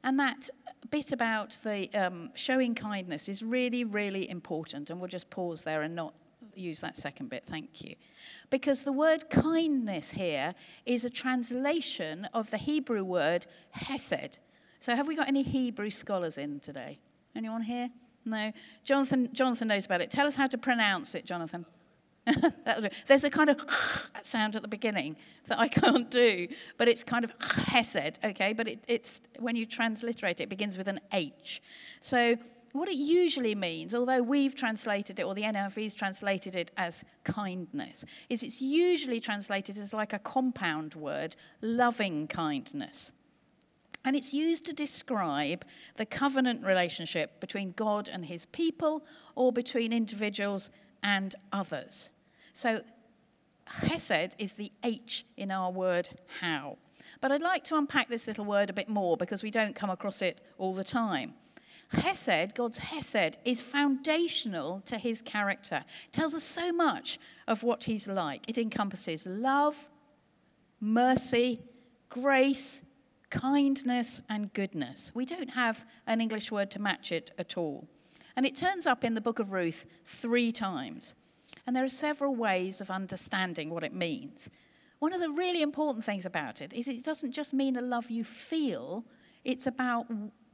And 0.02 0.18
that 0.18 0.48
bit 0.88 1.12
about 1.12 1.58
the 1.62 1.92
um, 1.92 2.30
showing 2.34 2.74
kindness 2.74 3.28
is 3.28 3.42
really, 3.42 3.84
really 3.84 4.30
important. 4.30 4.88
And 4.88 5.00
we'll 5.00 5.08
just 5.08 5.28
pause 5.28 5.64
there 5.64 5.82
and 5.82 5.94
not 5.94 6.14
use 6.54 6.80
that 6.80 6.96
second 6.96 7.28
bit. 7.28 7.44
Thank 7.44 7.82
you. 7.82 7.94
Because 8.48 8.82
the 8.82 8.92
word 8.92 9.28
kindness 9.28 10.12
here 10.12 10.54
is 10.86 11.04
a 11.04 11.10
translation 11.10 12.26
of 12.32 12.50
the 12.50 12.56
Hebrew 12.56 13.04
word 13.04 13.44
hesed, 13.72 14.38
so, 14.84 14.94
have 14.94 15.08
we 15.08 15.16
got 15.16 15.28
any 15.28 15.42
Hebrew 15.42 15.88
scholars 15.88 16.36
in 16.36 16.60
today? 16.60 16.98
Anyone 17.34 17.62
here? 17.62 17.88
No. 18.26 18.52
Jonathan, 18.84 19.30
Jonathan 19.32 19.68
knows 19.68 19.86
about 19.86 20.02
it. 20.02 20.10
Tell 20.10 20.26
us 20.26 20.36
how 20.36 20.46
to 20.46 20.58
pronounce 20.58 21.14
it, 21.14 21.24
Jonathan. 21.24 21.64
There's 23.06 23.24
a 23.24 23.30
kind 23.30 23.48
of 23.48 23.64
sound 24.22 24.56
at 24.56 24.60
the 24.60 24.68
beginning 24.68 25.16
that 25.46 25.58
I 25.58 25.68
can't 25.68 26.10
do, 26.10 26.48
but 26.76 26.86
it's 26.86 27.02
kind 27.02 27.24
of 27.24 27.32
hesed, 27.40 28.18
okay? 28.22 28.52
But 28.52 28.68
it, 28.68 28.84
it's 28.86 29.22
when 29.38 29.56
you 29.56 29.64
transliterate 29.64 30.40
it, 30.40 30.42
it 30.42 30.48
begins 30.50 30.76
with 30.76 30.88
an 30.88 31.00
H. 31.14 31.62
So, 32.02 32.36
what 32.72 32.90
it 32.90 32.96
usually 32.96 33.54
means, 33.54 33.94
although 33.94 34.20
we've 34.20 34.54
translated 34.54 35.18
it, 35.18 35.22
or 35.22 35.34
the 35.34 35.50
NIV's 35.50 35.94
translated 35.94 36.54
it 36.54 36.72
as 36.76 37.04
kindness, 37.24 38.04
is 38.28 38.42
it's 38.42 38.60
usually 38.60 39.18
translated 39.18 39.78
as 39.78 39.94
like 39.94 40.12
a 40.12 40.18
compound 40.18 40.94
word, 40.94 41.36
loving 41.62 42.28
kindness. 42.28 43.14
And 44.04 44.14
it's 44.14 44.34
used 44.34 44.66
to 44.66 44.72
describe 44.72 45.64
the 45.96 46.04
covenant 46.04 46.64
relationship 46.64 47.40
between 47.40 47.72
God 47.72 48.08
and 48.12 48.26
his 48.26 48.44
people 48.46 49.04
or 49.34 49.52
between 49.52 49.92
individuals 49.92 50.70
and 51.02 51.34
others. 51.52 52.10
So, 52.52 52.82
Hesed 53.66 54.36
is 54.38 54.54
the 54.54 54.70
H 54.82 55.24
in 55.36 55.50
our 55.50 55.70
word 55.70 56.10
how. 56.40 56.76
But 57.20 57.32
I'd 57.32 57.42
like 57.42 57.64
to 57.64 57.76
unpack 57.76 58.08
this 58.08 58.26
little 58.26 58.44
word 58.44 58.68
a 58.68 58.74
bit 58.74 58.88
more 58.88 59.16
because 59.16 59.42
we 59.42 59.50
don't 59.50 59.74
come 59.74 59.90
across 59.90 60.20
it 60.20 60.40
all 60.58 60.74
the 60.74 60.84
time. 60.84 61.34
Hesed, 61.88 62.54
God's 62.54 62.78
Hesed, 62.78 63.38
is 63.44 63.62
foundational 63.62 64.82
to 64.86 64.98
his 64.98 65.22
character. 65.22 65.84
It 66.06 66.12
tells 66.12 66.34
us 66.34 66.42
so 66.42 66.72
much 66.72 67.18
of 67.46 67.62
what 67.62 67.84
he's 67.84 68.08
like. 68.08 68.48
It 68.48 68.58
encompasses 68.58 69.26
love, 69.26 69.88
mercy, 70.80 71.60
grace, 72.08 72.82
kindness, 73.34 74.22
and 74.28 74.52
goodness. 74.54 75.10
We 75.12 75.26
don't 75.26 75.50
have 75.50 75.84
an 76.06 76.20
English 76.20 76.52
word 76.52 76.70
to 76.70 76.78
match 76.78 77.10
it 77.10 77.32
at 77.36 77.58
all. 77.58 77.88
And 78.36 78.46
it 78.46 78.54
turns 78.56 78.86
up 78.86 79.04
in 79.04 79.14
the 79.14 79.20
book 79.20 79.38
of 79.38 79.52
Ruth 79.52 79.86
three 80.04 80.52
times. 80.52 81.14
And 81.66 81.74
there 81.74 81.84
are 81.84 81.88
several 81.88 82.34
ways 82.34 82.80
of 82.80 82.90
understanding 82.90 83.70
what 83.70 83.82
it 83.82 83.92
means. 83.92 84.48
One 85.00 85.12
of 85.12 85.20
the 85.20 85.30
really 85.30 85.62
important 85.62 86.04
things 86.04 86.24
about 86.24 86.62
it 86.62 86.72
is 86.72 86.86
it 86.86 87.04
doesn't 87.04 87.32
just 87.32 87.52
mean 87.52 87.76
a 87.76 87.82
love 87.82 88.10
you 88.10 88.24
feel, 88.24 89.04
it's 89.44 89.66
about 89.66 90.06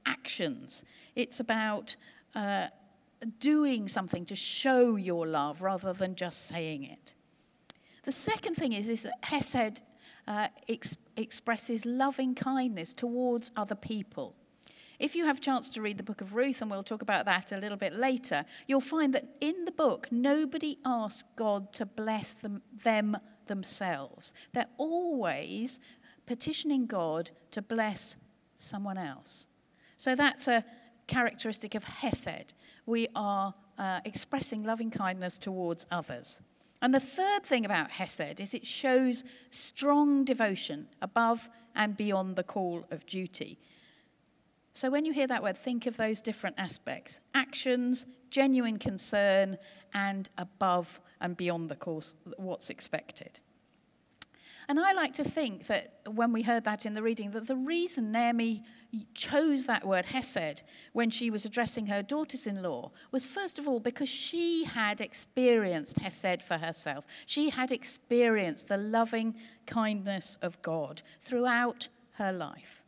actions. 0.07 0.83
It's 1.15 1.39
about 1.39 1.97
uh, 2.35 2.69
doing 3.39 3.89
something 3.89 4.25
to 4.25 4.35
show 4.35 4.97
your 4.97 5.27
love 5.27 5.63
rather 5.63 5.93
than 5.93 6.15
just 6.15 6.49
saying 6.49 6.85
it. 6.85 7.13
The 8.05 8.13
second 8.13 8.55
thing 8.55 8.73
is, 8.73 8.89
is 8.89 9.03
that 9.03 9.19
Hesed 9.23 9.83
uh, 10.27 10.49
ex- 10.69 10.97
expresses 11.17 11.85
loving 11.85 12.35
kindness 12.35 12.93
towards 12.95 13.51
other 13.57 13.75
people. 13.75 14.35
If 14.99 15.17
you 15.17 15.25
have 15.25 15.41
chance 15.41 15.71
to 15.71 15.83
read 15.83 15.97
the 15.97 16.05
book 16.05 16.21
of 16.21 16.35
Ruth, 16.35 16.61
and 16.61 16.71
we'll 16.71 16.83
talk 16.83 17.01
about 17.01 17.25
that 17.25 17.53
a 17.53 17.57
little 17.57 17.79
bit 17.79 17.95
later, 17.95 18.45
you'll 18.67 18.83
find 18.83 19.15
that 19.15 19.25
in 19.41 19.65
the 19.65 19.73
book, 19.73 20.09
nobody 20.11 20.79
asks 20.85 21.27
God 21.37 21.73
to 21.73 21.87
bless 21.87 22.35
them, 22.35 22.61
them 22.85 23.17
themselves. 23.47 24.35
They're 24.53 24.67
always 24.77 25.81
petitioning 26.27 26.87
God 26.87 27.31
to 27.51 27.63
bless 27.63 28.17
someone 28.59 28.99
else. 28.99 29.47
So 29.97 30.15
that's 30.15 30.49
a 30.49 30.65
characteristic 31.07 31.75
of 31.75 31.85
Hesed. 31.85 32.53
We 32.85 33.09
are 33.17 33.55
uh, 33.79 34.01
expressing 34.05 34.65
loving 34.65 34.91
kindness 34.91 35.39
towards 35.39 35.87
others. 35.91 36.41
And 36.83 36.95
the 36.95 37.01
third 37.01 37.45
thing 37.45 37.65
about 37.65 37.91
Hesed 37.91 38.41
is 38.41 38.55
it 38.55 38.67
shows 38.67 39.25
strong 39.51 40.25
devotion 40.25 40.89
above 41.03 41.49
and 41.75 41.97
beyond 41.97 42.37
the 42.37 42.43
call 42.43 42.87
of 42.91 43.07
duty. 43.07 43.59
So 44.73 44.89
when 44.89 45.05
you 45.05 45.13
hear 45.13 45.27
that 45.27 45.43
word, 45.43 45.59
think 45.59 45.87
of 45.87 45.97
those 45.97 46.21
different 46.21 46.57
aspects 46.59 47.21
actions, 47.35 48.07
genuine 48.31 48.79
concern, 48.79 49.59
and 49.93 50.31
above 50.39 51.01
and 51.21 51.37
beyond 51.37 51.69
the 51.69 51.77
course, 51.77 52.15
what's 52.37 52.71
expected. 52.71 53.41
And 54.71 54.79
I 54.79 54.93
like 54.93 55.15
to 55.15 55.25
think 55.25 55.67
that 55.67 55.95
when 56.07 56.33
we 56.33 56.43
heard 56.43 56.63
that 56.63 56.87
in 56.87 56.95
the 56.95 57.03
reading, 57.03 57.33
that 57.33 57.49
the 57.49 57.57
reason 57.57 58.13
Naomi 58.13 58.63
chose 59.15 59.65
that 59.65 59.85
word 59.85 60.05
Hesed 60.05 60.63
when 60.93 61.11
she 61.11 61.29
was 61.29 61.45
addressing 61.45 61.89
her 61.89 62.05
daughters 62.05 62.47
in 62.47 62.63
law 62.63 62.93
was 63.11 63.27
first 63.27 63.59
of 63.59 63.67
all 63.67 63.81
because 63.81 64.09
she 64.09 64.63
had 64.63 65.01
experienced 65.01 65.99
Hesed 65.99 66.41
for 66.41 66.59
herself. 66.59 67.05
She 67.27 67.51
had 67.51 67.73
experienced 67.73 68.69
the 68.69 68.77
loving 68.77 69.35
kindness 69.67 70.37
of 70.41 70.63
God 70.63 71.03
throughout 71.21 71.89
her 72.13 72.33
life. 72.33 72.85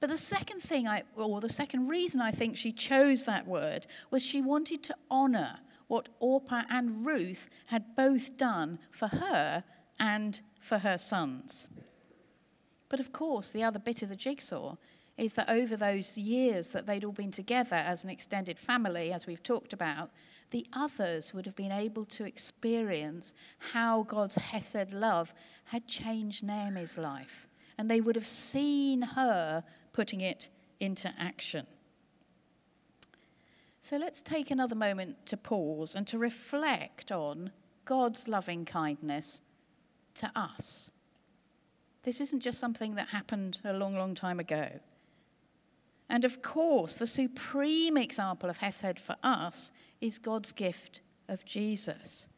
But 0.00 0.10
the 0.10 0.18
second 0.18 0.60
thing, 0.60 0.86
I, 0.86 1.04
or 1.14 1.40
the 1.40 1.48
second 1.48 1.88
reason 1.88 2.20
I 2.20 2.30
think 2.30 2.58
she 2.58 2.72
chose 2.72 3.24
that 3.24 3.46
word 3.46 3.86
was 4.10 4.22
she 4.22 4.42
wanted 4.42 4.82
to 4.82 4.96
honor 5.10 5.60
what 5.86 6.10
Orpah 6.20 6.64
and 6.68 7.06
Ruth 7.06 7.48
had 7.68 7.96
both 7.96 8.36
done 8.36 8.78
for 8.90 9.08
her 9.08 9.64
and 9.98 10.40
for 10.66 10.78
her 10.78 10.98
sons. 10.98 11.68
But 12.88 13.00
of 13.00 13.12
course, 13.12 13.50
the 13.50 13.62
other 13.62 13.78
bit 13.78 14.02
of 14.02 14.08
the 14.08 14.16
jigsaw 14.16 14.76
is 15.16 15.34
that 15.34 15.48
over 15.48 15.76
those 15.76 16.18
years 16.18 16.68
that 16.68 16.86
they'd 16.86 17.04
all 17.04 17.12
been 17.12 17.30
together 17.30 17.76
as 17.76 18.04
an 18.04 18.10
extended 18.10 18.58
family, 18.58 19.12
as 19.12 19.26
we've 19.26 19.42
talked 19.42 19.72
about, 19.72 20.10
the 20.50 20.66
others 20.72 21.32
would 21.32 21.46
have 21.46 21.56
been 21.56 21.72
able 21.72 22.04
to 22.04 22.24
experience 22.24 23.32
how 23.72 24.02
God's 24.02 24.36
Hesed 24.36 24.92
love 24.92 25.32
had 25.64 25.86
changed 25.86 26.44
Naomi's 26.44 26.98
life. 26.98 27.48
And 27.78 27.90
they 27.90 28.00
would 28.00 28.14
have 28.14 28.26
seen 28.26 29.02
her 29.02 29.64
putting 29.92 30.20
it 30.20 30.50
into 30.80 31.12
action. 31.18 31.66
So 33.80 33.96
let's 33.96 34.20
take 34.20 34.50
another 34.50 34.74
moment 34.74 35.26
to 35.26 35.36
pause 35.36 35.94
and 35.94 36.06
to 36.08 36.18
reflect 36.18 37.10
on 37.10 37.52
God's 37.84 38.28
loving 38.28 38.64
kindness 38.64 39.40
to 40.16 40.30
us. 40.34 40.90
This 42.02 42.20
isn't 42.20 42.40
just 42.40 42.58
something 42.58 42.94
that 42.94 43.08
happened 43.08 43.58
a 43.64 43.72
long, 43.72 43.96
long 43.96 44.14
time 44.14 44.38
ago. 44.38 44.68
And 46.08 46.24
of 46.24 46.40
course, 46.40 46.96
the 46.96 47.06
supreme 47.06 47.96
example 47.96 48.48
of 48.48 48.58
Hesed 48.58 48.98
for 48.98 49.16
us 49.22 49.72
is 50.00 50.18
God's 50.18 50.52
gift 50.52 51.00
of 51.28 51.44
Jesus. 51.44 52.28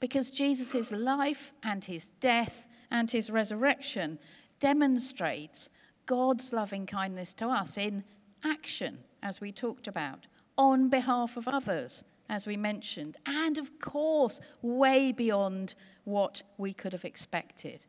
Because 0.00 0.30
Jesus' 0.30 0.90
life 0.90 1.52
and 1.62 1.84
his 1.84 2.10
death 2.20 2.66
and 2.90 3.10
his 3.10 3.30
resurrection 3.30 4.18
demonstrates 4.58 5.70
God's 6.06 6.52
loving 6.52 6.86
kindness 6.86 7.34
to 7.34 7.48
us 7.48 7.78
in 7.78 8.04
action, 8.44 8.98
as 9.22 9.40
we 9.40 9.52
talked 9.52 9.86
about, 9.86 10.26
on 10.58 10.88
behalf 10.88 11.36
of 11.36 11.48
others, 11.48 12.04
as 12.28 12.46
we 12.46 12.56
mentioned, 12.56 13.16
and 13.26 13.58
of 13.58 13.78
course, 13.78 14.40
way 14.62 15.12
beyond 15.12 15.74
what 16.04 16.42
we 16.58 16.72
could 16.72 16.92
have 16.92 17.04
expected. 17.04 17.86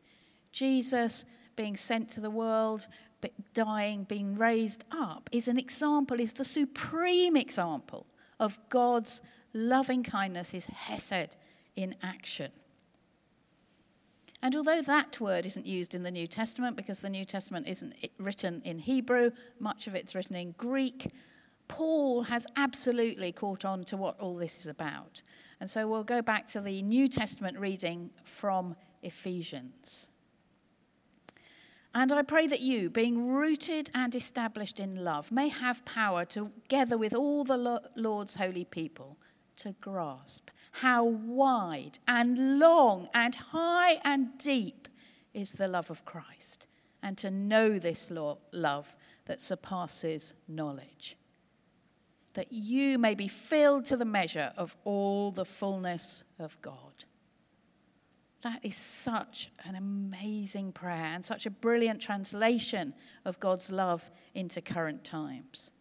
Jesus 0.52 1.24
being 1.54 1.76
sent 1.76 2.08
to 2.10 2.20
the 2.20 2.30
world, 2.30 2.86
dying, 3.54 4.04
being 4.04 4.36
raised 4.36 4.84
up, 4.90 5.28
is 5.32 5.48
an 5.48 5.58
example, 5.58 6.20
is 6.20 6.34
the 6.34 6.44
supreme 6.44 7.36
example 7.36 8.06
of 8.38 8.58
God's 8.68 9.22
loving 9.52 10.02
kindness, 10.02 10.50
his 10.50 10.66
hesed 10.66 11.36
in 11.74 11.94
action. 12.02 12.52
And 14.42 14.54
although 14.54 14.82
that 14.82 15.18
word 15.20 15.46
isn't 15.46 15.66
used 15.66 15.94
in 15.94 16.02
the 16.02 16.10
New 16.10 16.26
Testament 16.26 16.76
because 16.76 17.00
the 17.00 17.10
New 17.10 17.24
Testament 17.24 17.66
isn't 17.66 17.94
written 18.18 18.62
in 18.64 18.78
Hebrew, 18.78 19.30
much 19.58 19.86
of 19.86 19.94
it's 19.94 20.14
written 20.14 20.36
in 20.36 20.52
Greek, 20.52 21.10
Paul 21.68 22.22
has 22.22 22.46
absolutely 22.56 23.32
caught 23.32 23.64
on 23.64 23.84
to 23.84 23.96
what 23.96 24.18
all 24.20 24.36
this 24.36 24.58
is 24.58 24.66
about. 24.66 25.22
And 25.60 25.70
so 25.70 25.88
we'll 25.88 26.04
go 26.04 26.22
back 26.22 26.46
to 26.46 26.60
the 26.60 26.82
New 26.82 27.08
Testament 27.08 27.58
reading 27.58 28.10
from 28.24 28.76
Ephesians. 29.02 30.10
And 31.94 32.12
I 32.12 32.22
pray 32.22 32.46
that 32.46 32.60
you, 32.60 32.90
being 32.90 33.26
rooted 33.26 33.90
and 33.94 34.14
established 34.14 34.78
in 34.78 35.02
love, 35.02 35.32
may 35.32 35.48
have 35.48 35.84
power 35.86 36.26
together 36.26 36.98
with 36.98 37.14
all 37.14 37.42
the 37.42 37.80
Lord's 37.96 38.34
holy 38.34 38.66
people 38.66 39.16
to 39.56 39.74
grasp 39.80 40.50
how 40.72 41.04
wide 41.04 41.98
and 42.06 42.58
long 42.58 43.08
and 43.14 43.34
high 43.34 43.98
and 44.04 44.36
deep 44.36 44.88
is 45.32 45.52
the 45.52 45.68
love 45.68 45.90
of 45.90 46.04
Christ, 46.04 46.66
and 47.02 47.16
to 47.16 47.30
know 47.30 47.78
this 47.78 48.10
love 48.10 48.96
that 49.24 49.40
surpasses 49.40 50.34
knowledge 50.46 51.16
that 52.36 52.52
you 52.52 52.98
may 52.98 53.14
be 53.14 53.28
filled 53.28 53.86
to 53.86 53.96
the 53.96 54.04
measure 54.04 54.52
of 54.56 54.76
all 54.84 55.30
the 55.30 55.44
fullness 55.44 56.22
of 56.38 56.60
God. 56.62 57.04
That 58.42 58.60
is 58.62 58.76
such 58.76 59.50
an 59.64 59.74
amazing 59.74 60.72
prayer 60.72 61.12
and 61.14 61.24
such 61.24 61.46
a 61.46 61.50
brilliant 61.50 62.00
translation 62.00 62.94
of 63.24 63.40
God's 63.40 63.72
love 63.72 64.10
into 64.34 64.60
current 64.60 65.02
times. 65.02 65.72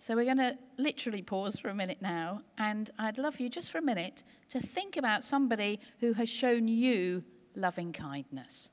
So, 0.00 0.14
we're 0.14 0.32
going 0.32 0.38
to 0.38 0.56
literally 0.76 1.22
pause 1.22 1.58
for 1.58 1.68
a 1.68 1.74
minute 1.74 1.98
now, 2.00 2.42
and 2.56 2.88
I'd 3.00 3.18
love 3.18 3.40
you 3.40 3.48
just 3.48 3.72
for 3.72 3.78
a 3.78 3.82
minute 3.82 4.22
to 4.50 4.60
think 4.60 4.96
about 4.96 5.24
somebody 5.24 5.80
who 5.98 6.12
has 6.12 6.28
shown 6.28 6.68
you 6.68 7.24
loving 7.56 7.92
kindness. 7.92 8.70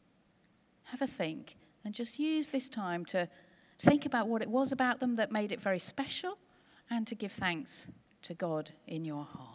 Have 0.83 1.01
a 1.01 1.07
think 1.07 1.57
and 1.83 1.95
just 1.95 2.19
use 2.19 2.49
this 2.49 2.69
time 2.69 3.05
to 3.05 3.27
think 3.79 4.05
about 4.05 4.27
what 4.27 4.43
it 4.43 4.49
was 4.49 4.71
about 4.71 4.99
them 4.99 5.15
that 5.15 5.31
made 5.31 5.51
it 5.51 5.59
very 5.59 5.79
special 5.79 6.37
and 6.89 7.07
to 7.07 7.15
give 7.15 7.31
thanks 7.31 7.87
to 8.23 8.33
God 8.33 8.71
in 8.87 9.05
your 9.05 9.23
heart. 9.23 9.54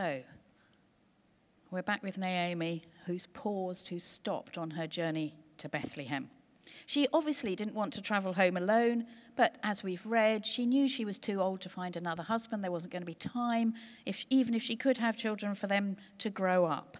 So, 0.00 0.22
we're 1.70 1.82
back 1.82 2.02
with 2.02 2.16
Naomi, 2.16 2.84
who's 3.04 3.26
paused, 3.26 3.88
who's 3.88 4.02
stopped 4.02 4.56
on 4.56 4.70
her 4.70 4.86
journey 4.86 5.34
to 5.58 5.68
Bethlehem. 5.68 6.30
She 6.86 7.06
obviously 7.12 7.54
didn't 7.54 7.74
want 7.74 7.92
to 7.92 8.00
travel 8.00 8.32
home 8.32 8.56
alone, 8.56 9.04
but 9.36 9.58
as 9.62 9.84
we've 9.84 10.06
read, 10.06 10.46
she 10.46 10.64
knew 10.64 10.88
she 10.88 11.04
was 11.04 11.18
too 11.18 11.42
old 11.42 11.60
to 11.60 11.68
find 11.68 11.96
another 11.96 12.22
husband. 12.22 12.64
There 12.64 12.70
wasn't 12.70 12.92
going 12.94 13.02
to 13.02 13.06
be 13.06 13.12
time, 13.12 13.74
if, 14.06 14.24
even 14.30 14.54
if 14.54 14.62
she 14.62 14.74
could 14.74 14.96
have 14.96 15.18
children, 15.18 15.54
for 15.54 15.66
them 15.66 15.98
to 16.16 16.30
grow 16.30 16.64
up. 16.64 16.96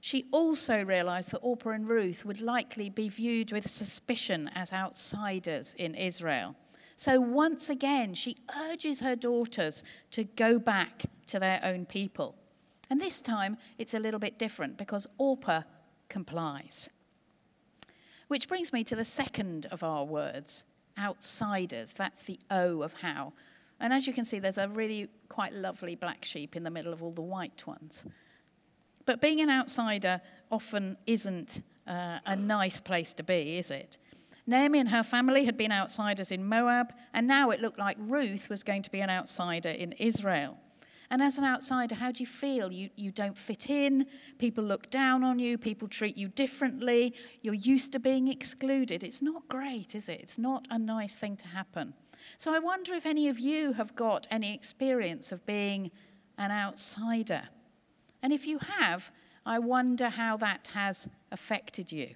She 0.00 0.26
also 0.32 0.82
realized 0.82 1.30
that 1.30 1.38
Orpah 1.42 1.70
and 1.70 1.88
Ruth 1.88 2.24
would 2.24 2.40
likely 2.40 2.90
be 2.90 3.08
viewed 3.08 3.52
with 3.52 3.70
suspicion 3.70 4.50
as 4.52 4.72
outsiders 4.72 5.74
in 5.74 5.94
Israel. 5.94 6.56
So 7.02 7.20
once 7.20 7.68
again, 7.68 8.14
she 8.14 8.36
urges 8.70 9.00
her 9.00 9.16
daughters 9.16 9.82
to 10.12 10.22
go 10.22 10.60
back 10.60 11.02
to 11.26 11.40
their 11.40 11.58
own 11.64 11.84
people. 11.84 12.36
And 12.88 13.00
this 13.00 13.20
time, 13.20 13.56
it's 13.76 13.92
a 13.92 13.98
little 13.98 14.20
bit 14.20 14.38
different 14.38 14.76
because 14.78 15.08
Orpah 15.18 15.62
complies. 16.08 16.90
Which 18.28 18.46
brings 18.46 18.72
me 18.72 18.84
to 18.84 18.94
the 18.94 19.04
second 19.04 19.66
of 19.72 19.82
our 19.82 20.04
words 20.04 20.64
outsiders. 20.96 21.94
That's 21.94 22.22
the 22.22 22.38
O 22.52 22.82
of 22.82 22.92
how. 22.92 23.32
And 23.80 23.92
as 23.92 24.06
you 24.06 24.12
can 24.12 24.24
see, 24.24 24.38
there's 24.38 24.56
a 24.56 24.68
really 24.68 25.08
quite 25.28 25.52
lovely 25.52 25.96
black 25.96 26.24
sheep 26.24 26.54
in 26.54 26.62
the 26.62 26.70
middle 26.70 26.92
of 26.92 27.02
all 27.02 27.10
the 27.10 27.20
white 27.20 27.66
ones. 27.66 28.06
But 29.06 29.20
being 29.20 29.40
an 29.40 29.50
outsider 29.50 30.20
often 30.52 30.96
isn't 31.08 31.64
uh, 31.84 32.20
a 32.24 32.36
nice 32.36 32.78
place 32.78 33.12
to 33.14 33.24
be, 33.24 33.58
is 33.58 33.72
it? 33.72 33.98
Naomi 34.46 34.80
and 34.80 34.88
her 34.88 35.02
family 35.02 35.44
had 35.44 35.56
been 35.56 35.70
outsiders 35.70 36.32
in 36.32 36.48
Moab, 36.48 36.92
and 37.14 37.26
now 37.26 37.50
it 37.50 37.60
looked 37.60 37.78
like 37.78 37.96
Ruth 37.98 38.48
was 38.48 38.62
going 38.62 38.82
to 38.82 38.90
be 38.90 39.00
an 39.00 39.10
outsider 39.10 39.68
in 39.68 39.92
Israel. 39.92 40.58
And 41.10 41.22
as 41.22 41.36
an 41.36 41.44
outsider, 41.44 41.94
how 41.94 42.10
do 42.10 42.22
you 42.22 42.26
feel? 42.26 42.72
You, 42.72 42.88
you 42.96 43.10
don't 43.12 43.36
fit 43.36 43.68
in, 43.68 44.06
people 44.38 44.64
look 44.64 44.88
down 44.88 45.22
on 45.22 45.38
you, 45.38 45.58
people 45.58 45.86
treat 45.86 46.16
you 46.16 46.28
differently, 46.28 47.14
you're 47.42 47.52
used 47.52 47.92
to 47.92 48.00
being 48.00 48.28
excluded. 48.28 49.04
It's 49.04 49.20
not 49.20 49.46
great, 49.46 49.94
is 49.94 50.08
it? 50.08 50.20
It's 50.20 50.38
not 50.38 50.66
a 50.70 50.78
nice 50.78 51.14
thing 51.14 51.36
to 51.36 51.48
happen. 51.48 51.92
So 52.38 52.54
I 52.54 52.58
wonder 52.58 52.94
if 52.94 53.04
any 53.04 53.28
of 53.28 53.38
you 53.38 53.74
have 53.74 53.94
got 53.94 54.26
any 54.30 54.54
experience 54.54 55.32
of 55.32 55.44
being 55.44 55.90
an 56.38 56.50
outsider. 56.50 57.42
And 58.22 58.32
if 58.32 58.46
you 58.46 58.58
have, 58.58 59.12
I 59.44 59.58
wonder 59.58 60.08
how 60.08 60.36
that 60.38 60.70
has 60.72 61.08
affected 61.30 61.92
you. 61.92 62.14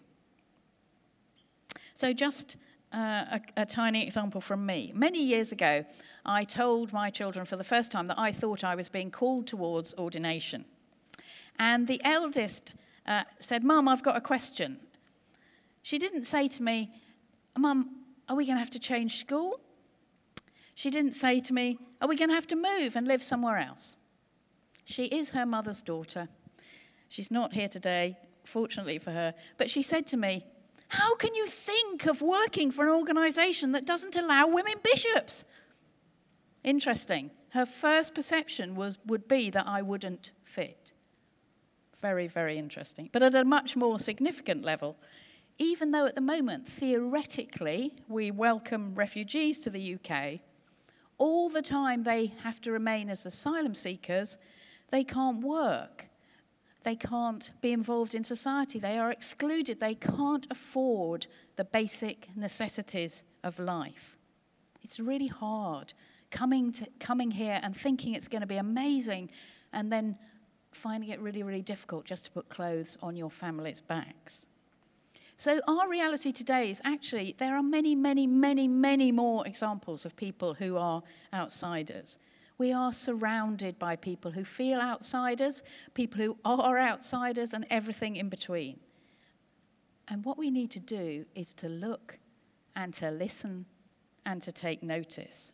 So, 1.96 2.12
just 2.12 2.58
uh, 2.92 3.38
a, 3.56 3.62
a, 3.62 3.64
tiny 3.64 4.04
example 4.04 4.42
from 4.42 4.66
me. 4.66 4.92
Many 4.94 5.24
years 5.24 5.50
ago, 5.50 5.86
I 6.26 6.44
told 6.44 6.92
my 6.92 7.08
children 7.08 7.46
for 7.46 7.56
the 7.56 7.64
first 7.64 7.90
time 7.90 8.06
that 8.08 8.18
I 8.18 8.32
thought 8.32 8.62
I 8.62 8.74
was 8.74 8.90
being 8.90 9.10
called 9.10 9.46
towards 9.46 9.94
ordination. 9.94 10.66
And 11.58 11.86
the 11.86 11.98
eldest 12.04 12.74
uh, 13.06 13.24
said, 13.38 13.64
Mum, 13.64 13.88
I've 13.88 14.02
got 14.02 14.14
a 14.14 14.20
question. 14.20 14.76
She 15.80 15.96
didn't 15.98 16.26
say 16.26 16.48
to 16.48 16.62
me, 16.62 16.90
Mum, 17.56 17.88
are 18.28 18.36
we 18.36 18.44
going 18.44 18.56
to 18.56 18.60
have 18.60 18.70
to 18.72 18.78
change 18.78 19.18
school? 19.18 19.58
She 20.74 20.90
didn't 20.90 21.14
say 21.14 21.40
to 21.40 21.54
me, 21.54 21.78
Are 22.02 22.08
we 22.08 22.16
going 22.16 22.28
to 22.28 22.34
have 22.34 22.46
to 22.48 22.56
move 22.56 22.94
and 22.94 23.08
live 23.08 23.22
somewhere 23.22 23.56
else? 23.56 23.96
She 24.84 25.06
is 25.06 25.30
her 25.30 25.46
mother's 25.46 25.80
daughter. 25.80 26.28
She's 27.08 27.30
not 27.30 27.54
here 27.54 27.68
today, 27.68 28.18
fortunately 28.44 28.98
for 28.98 29.12
her, 29.12 29.32
but 29.56 29.70
she 29.70 29.80
said 29.80 30.06
to 30.08 30.18
me, 30.18 30.44
How 30.88 31.14
can 31.16 31.34
you 31.34 31.46
think 31.46 32.06
of 32.06 32.22
working 32.22 32.70
for 32.70 32.84
an 32.84 32.92
organization 32.92 33.72
that 33.72 33.86
doesn't 33.86 34.16
allow 34.16 34.46
women 34.46 34.74
bishops? 34.82 35.44
Interesting. 36.62 37.30
Her 37.50 37.66
first 37.66 38.14
perception 38.14 38.74
was, 38.74 38.98
would 39.06 39.28
be 39.28 39.50
that 39.50 39.66
I 39.66 39.82
wouldn't 39.82 40.32
fit. 40.42 40.92
Very, 42.00 42.26
very 42.26 42.58
interesting. 42.58 43.08
But 43.12 43.22
at 43.22 43.34
a 43.34 43.44
much 43.44 43.76
more 43.76 43.98
significant 43.98 44.64
level, 44.64 44.96
even 45.58 45.90
though 45.90 46.06
at 46.06 46.14
the 46.14 46.20
moment, 46.20 46.68
theoretically, 46.68 47.94
we 48.08 48.30
welcome 48.30 48.94
refugees 48.94 49.60
to 49.60 49.70
the 49.70 49.94
UK, 49.94 50.40
all 51.18 51.48
the 51.48 51.62
time 51.62 52.02
they 52.02 52.34
have 52.42 52.60
to 52.60 52.72
remain 52.72 53.08
as 53.08 53.24
asylum 53.24 53.74
seekers 53.74 54.36
they 54.90 55.02
can't 55.02 55.40
work. 55.42 56.06
They 56.86 56.94
can't 56.94 57.50
be 57.60 57.72
involved 57.72 58.14
in 58.14 58.22
society. 58.22 58.78
They 58.78 58.96
are 58.96 59.10
excluded. 59.10 59.80
They 59.80 59.96
can't 59.96 60.46
afford 60.52 61.26
the 61.56 61.64
basic 61.64 62.28
necessities 62.36 63.24
of 63.42 63.58
life. 63.58 64.16
It's 64.84 65.00
really 65.00 65.26
hard 65.26 65.94
coming, 66.30 66.70
to, 66.70 66.86
coming 67.00 67.32
here 67.32 67.58
and 67.60 67.76
thinking 67.76 68.14
it's 68.14 68.28
going 68.28 68.42
to 68.42 68.46
be 68.46 68.58
amazing 68.58 69.30
and 69.72 69.92
then 69.92 70.16
finding 70.70 71.10
it 71.10 71.18
really, 71.18 71.42
really 71.42 71.60
difficult 71.60 72.04
just 72.04 72.26
to 72.26 72.30
put 72.30 72.48
clothes 72.50 72.96
on 73.02 73.16
your 73.16 73.30
family's 73.32 73.80
backs. 73.80 74.46
So, 75.36 75.60
our 75.66 75.88
reality 75.88 76.30
today 76.30 76.70
is 76.70 76.80
actually 76.84 77.34
there 77.38 77.56
are 77.56 77.64
many, 77.64 77.96
many, 77.96 78.28
many, 78.28 78.68
many 78.68 79.10
more 79.10 79.44
examples 79.44 80.06
of 80.06 80.14
people 80.14 80.54
who 80.54 80.76
are 80.76 81.02
outsiders. 81.34 82.16
We 82.58 82.72
are 82.72 82.92
surrounded 82.92 83.78
by 83.78 83.96
people 83.96 84.30
who 84.30 84.44
feel 84.44 84.80
outsiders, 84.80 85.62
people 85.94 86.20
who 86.20 86.38
are 86.44 86.78
outsiders, 86.78 87.52
and 87.52 87.66
everything 87.70 88.16
in 88.16 88.28
between. 88.28 88.80
And 90.08 90.24
what 90.24 90.38
we 90.38 90.50
need 90.50 90.70
to 90.72 90.80
do 90.80 91.26
is 91.34 91.52
to 91.54 91.68
look 91.68 92.18
and 92.74 92.94
to 92.94 93.10
listen 93.10 93.66
and 94.24 94.40
to 94.42 94.52
take 94.52 94.82
notice. 94.82 95.52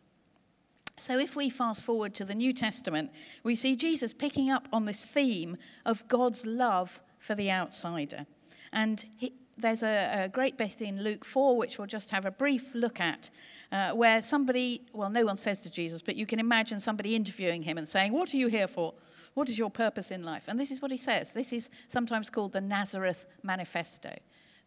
So, 0.97 1.17
if 1.17 1.35
we 1.35 1.49
fast 1.49 1.83
forward 1.83 2.13
to 2.15 2.25
the 2.25 2.35
New 2.35 2.53
Testament, 2.53 3.11
we 3.43 3.55
see 3.55 3.75
Jesus 3.75 4.13
picking 4.13 4.51
up 4.51 4.67
on 4.71 4.85
this 4.85 5.03
theme 5.03 5.57
of 5.85 6.07
God's 6.07 6.45
love 6.45 7.01
for 7.17 7.33
the 7.33 7.49
outsider. 7.49 8.27
And 8.71 9.03
he, 9.17 9.33
there's 9.57 9.83
a, 9.83 10.25
a, 10.25 10.29
great 10.29 10.57
bit 10.57 10.81
in 10.81 11.03
Luke 11.03 11.25
4, 11.25 11.57
which 11.57 11.77
we'll 11.77 11.87
just 11.87 12.11
have 12.11 12.25
a 12.25 12.31
brief 12.31 12.73
look 12.75 12.99
at, 12.99 13.29
uh, 13.73 13.91
where 13.91 14.21
somebody, 14.21 14.83
well, 14.93 15.09
no 15.09 15.25
one 15.25 15.35
says 15.35 15.59
to 15.59 15.69
Jesus, 15.69 16.03
but 16.03 16.15
you 16.15 16.27
can 16.27 16.39
imagine 16.39 16.79
somebody 16.79 17.15
interviewing 17.15 17.63
him 17.63 17.77
and 17.79 17.89
saying, 17.89 18.13
What 18.13 18.31
are 18.33 18.37
you 18.37 18.47
here 18.47 18.67
for? 18.67 18.93
What 19.33 19.49
is 19.49 19.57
your 19.57 19.71
purpose 19.71 20.11
in 20.11 20.23
life? 20.23 20.45
And 20.47 20.59
this 20.59 20.69
is 20.69 20.79
what 20.79 20.91
he 20.91 20.97
says. 20.97 21.33
This 21.33 21.51
is 21.51 21.71
sometimes 21.87 22.29
called 22.29 22.53
the 22.53 22.61
Nazareth 22.61 23.25
Manifesto. 23.41 24.15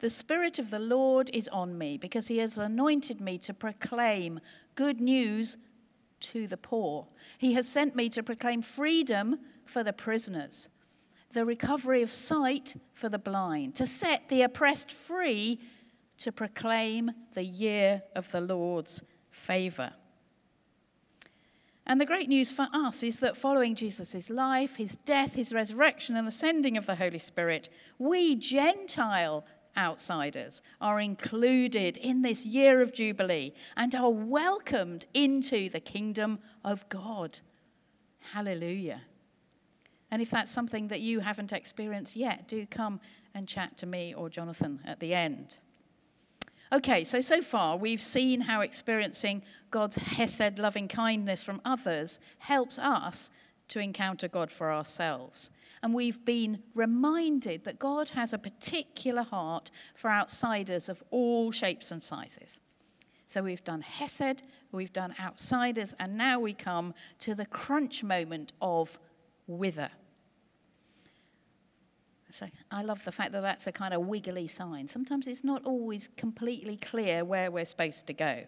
The 0.00 0.10
Spirit 0.10 0.58
of 0.58 0.70
the 0.70 0.80
Lord 0.80 1.30
is 1.32 1.46
on 1.48 1.78
me 1.78 1.96
because 1.96 2.26
he 2.26 2.38
has 2.38 2.58
anointed 2.58 3.20
me 3.20 3.38
to 3.38 3.54
proclaim 3.54 4.40
good 4.74 5.00
news 5.00 5.56
to 6.18 6.48
the 6.48 6.56
poor. 6.56 7.06
He 7.38 7.54
has 7.54 7.68
sent 7.68 7.94
me 7.94 8.08
to 8.08 8.24
proclaim 8.24 8.60
freedom 8.60 9.38
for 9.64 9.84
the 9.84 9.92
prisoners 9.92 10.68
the 11.36 11.44
recovery 11.44 12.00
of 12.02 12.10
sight 12.10 12.76
for 12.94 13.10
the 13.10 13.18
blind, 13.18 13.74
to 13.74 13.84
set 13.84 14.28
the 14.30 14.40
oppressed 14.40 14.90
free, 14.90 15.60
to 16.18 16.32
proclaim 16.32 17.10
the 17.34 17.44
year 17.44 18.02
of 18.14 18.30
the 18.30 18.40
Lord's 18.40 19.02
favor. 19.30 19.92
And 21.86 22.00
the 22.00 22.06
great 22.06 22.28
news 22.28 22.50
for 22.50 22.66
us 22.72 23.02
is 23.04 23.18
that 23.18 23.36
following 23.36 23.76
Jesus' 23.76 24.28
life, 24.28 24.76
his 24.76 24.96
death, 25.04 25.36
his 25.36 25.52
resurrection, 25.52 26.16
and 26.16 26.26
the 26.26 26.32
sending 26.32 26.76
of 26.76 26.86
the 26.86 26.96
Holy 26.96 27.20
Spirit, 27.20 27.68
we 27.98 28.34
Gentile 28.34 29.44
outsiders 29.76 30.62
are 30.80 31.00
included 31.00 31.96
in 31.98 32.22
this 32.22 32.44
year 32.44 32.80
of 32.80 32.92
Jubilee 32.92 33.52
and 33.76 33.94
are 33.94 34.10
welcomed 34.10 35.06
into 35.14 35.68
the 35.68 35.80
kingdom 35.80 36.40
of 36.64 36.88
God. 36.88 37.38
Hallelujah. 38.32 39.02
And 40.10 40.22
if 40.22 40.30
that's 40.30 40.50
something 40.50 40.88
that 40.88 41.00
you 41.00 41.20
haven't 41.20 41.52
experienced 41.52 42.16
yet, 42.16 42.48
do 42.48 42.66
come 42.66 43.00
and 43.34 43.46
chat 43.46 43.76
to 43.78 43.86
me 43.86 44.14
or 44.14 44.28
Jonathan 44.28 44.80
at 44.84 44.98
the 44.98 45.14
end. 45.14 45.58
Okay, 46.72 47.04
so 47.04 47.20
so 47.20 47.40
far 47.42 47.76
we've 47.76 48.00
seen 48.00 48.40
how 48.40 48.60
experiencing 48.60 49.42
God's 49.70 49.96
Hesed 49.96 50.58
loving 50.58 50.88
kindness 50.88 51.44
from 51.44 51.60
others 51.64 52.18
helps 52.38 52.78
us 52.78 53.30
to 53.68 53.80
encounter 53.80 54.28
God 54.28 54.50
for 54.50 54.72
ourselves. 54.72 55.50
And 55.82 55.94
we've 55.94 56.24
been 56.24 56.62
reminded 56.74 57.64
that 57.64 57.78
God 57.78 58.10
has 58.10 58.32
a 58.32 58.38
particular 58.38 59.22
heart 59.22 59.70
for 59.94 60.10
outsiders 60.10 60.88
of 60.88 61.02
all 61.10 61.52
shapes 61.52 61.90
and 61.90 62.02
sizes. 62.02 62.60
So 63.26 63.42
we've 63.42 63.64
done 63.64 63.82
Hesed, 63.82 64.42
we've 64.72 64.92
done 64.92 65.14
outsiders, 65.20 65.94
and 65.98 66.16
now 66.16 66.40
we 66.40 66.52
come 66.52 66.94
to 67.20 67.34
the 67.34 67.46
crunch 67.46 68.02
moment 68.02 68.52
of 68.60 68.98
whither. 69.46 69.90
So 72.30 72.46
I 72.70 72.82
love 72.82 73.04
the 73.04 73.12
fact 73.12 73.32
that 73.32 73.42
that's 73.42 73.66
a 73.66 73.72
kind 73.72 73.94
of 73.94 74.06
wiggly 74.06 74.46
sign. 74.46 74.88
Sometimes 74.88 75.26
it's 75.26 75.44
not 75.44 75.64
always 75.64 76.08
completely 76.16 76.76
clear 76.76 77.24
where 77.24 77.50
we're 77.50 77.64
supposed 77.64 78.06
to 78.08 78.12
go. 78.12 78.44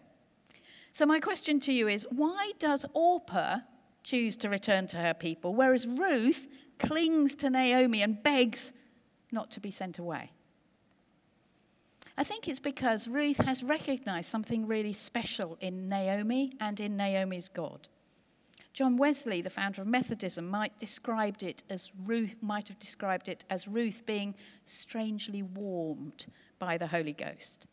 So, 0.93 1.07
my 1.07 1.21
question 1.21 1.61
to 1.61 1.73
you 1.73 1.87
is 1.87 2.07
why 2.11 2.53
does 2.59 2.85
Orpah 2.93 3.59
choose 4.03 4.37
to 4.39 4.49
return 4.49 4.87
to 4.89 4.97
her 4.97 5.15
people, 5.15 5.55
whereas 5.55 5.87
Ruth 5.87 6.49
clings 6.79 7.35
to 7.37 7.51
Naomi 7.51 8.03
and 8.03 8.23
begs 8.23 8.73
not 9.31 9.51
to 9.53 9.61
be 9.61 9.71
sent 9.71 9.99
away? 9.99 10.33
I 12.17 12.25
think 12.25 12.49
it's 12.49 12.59
because 12.59 13.07
Ruth 13.07 13.39
has 13.45 13.63
recognized 13.63 14.29
something 14.29 14.67
really 14.67 14.93
special 14.93 15.57
in 15.61 15.89
Naomi 15.89 16.53
and 16.59 16.81
in 16.81 16.97
Naomi's 16.97 17.49
God. 17.49 17.87
John 18.79 18.97
Wesley, 18.97 19.43
the 19.43 19.51
founder 19.51 19.83
of 19.83 19.89
Methodism, 19.89 20.49
might 20.49 20.79
described 20.79 21.43
it 21.43 21.65
as 21.69 21.91
Ruth 22.05 22.37
might 22.41 22.69
have 22.69 22.79
described 22.79 23.29
it 23.29 23.45
as 23.51 23.67
Ruth 23.67 24.07
being 24.07 24.37
strangely 24.67 25.43
warmed 25.43 26.27
by 26.61 26.79
the 26.79 26.87
Holy 26.87 27.13
Ghost. 27.13 27.67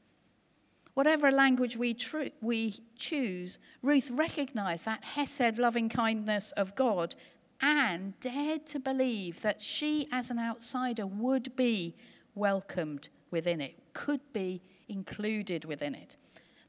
Whatever 0.95 1.31
language 1.31 1.77
we, 1.77 1.93
tr- 1.93 2.29
we 2.41 2.79
choose, 2.95 3.59
Ruth 3.83 4.09
recognized 4.09 4.85
that 4.85 5.03
Hesed 5.03 5.59
loving 5.59 5.89
kindness 5.89 6.51
of 6.53 6.73
God 6.73 7.13
and 7.61 8.19
dared 8.19 8.65
to 8.65 8.79
believe 8.79 9.43
that 9.43 9.61
she, 9.61 10.07
as 10.11 10.31
an 10.31 10.39
outsider, 10.39 11.05
would 11.05 11.55
be 11.55 11.95
welcomed 12.33 13.09
within 13.29 13.61
it, 13.61 13.75
could 13.93 14.21
be 14.33 14.63
included 14.87 15.65
within 15.65 15.93
it. 15.93 16.15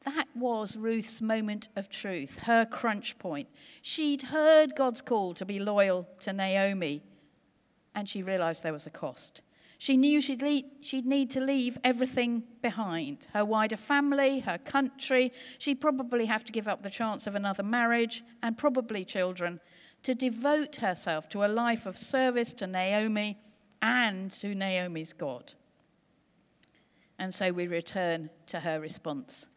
That 0.06 0.28
was 0.36 0.76
Ruth's 0.76 1.20
moment 1.20 1.68
of 1.74 1.88
truth, 1.88 2.38
her 2.44 2.64
crunch 2.64 3.18
point. 3.18 3.48
She'd 3.82 4.22
heard 4.22 4.76
God's 4.76 5.02
call 5.02 5.34
to 5.34 5.44
be 5.44 5.58
loyal 5.58 6.08
to 6.20 6.32
Naomi, 6.32 7.02
and 7.92 8.08
she 8.08 8.22
realized 8.22 8.62
there 8.62 8.72
was 8.72 8.86
a 8.86 8.90
cost. 8.90 9.42
She 9.78 9.96
knew 9.96 10.20
she'd, 10.20 10.42
lead, 10.42 10.64
she'd 10.80 11.06
need 11.06 11.28
to 11.30 11.40
leave 11.40 11.76
everything 11.84 12.44
behind 12.62 13.26
her 13.34 13.44
wider 13.44 13.76
family, 13.76 14.38
her 14.40 14.58
country. 14.58 15.32
She'd 15.58 15.80
probably 15.80 16.26
have 16.26 16.44
to 16.44 16.52
give 16.52 16.68
up 16.68 16.82
the 16.82 16.88
chance 16.88 17.26
of 17.26 17.34
another 17.34 17.62
marriage 17.62 18.24
and 18.42 18.56
probably 18.56 19.04
children 19.04 19.60
to 20.04 20.14
devote 20.14 20.76
herself 20.76 21.28
to 21.30 21.44
a 21.44 21.48
life 21.48 21.84
of 21.84 21.98
service 21.98 22.54
to 22.54 22.66
Naomi 22.66 23.38
and 23.82 24.30
to 24.30 24.54
Naomi's 24.54 25.12
God. 25.12 25.52
And 27.18 27.34
so 27.34 27.52
we 27.52 27.66
return 27.66 28.30
to 28.46 28.60
her 28.60 28.80
response, 28.80 29.48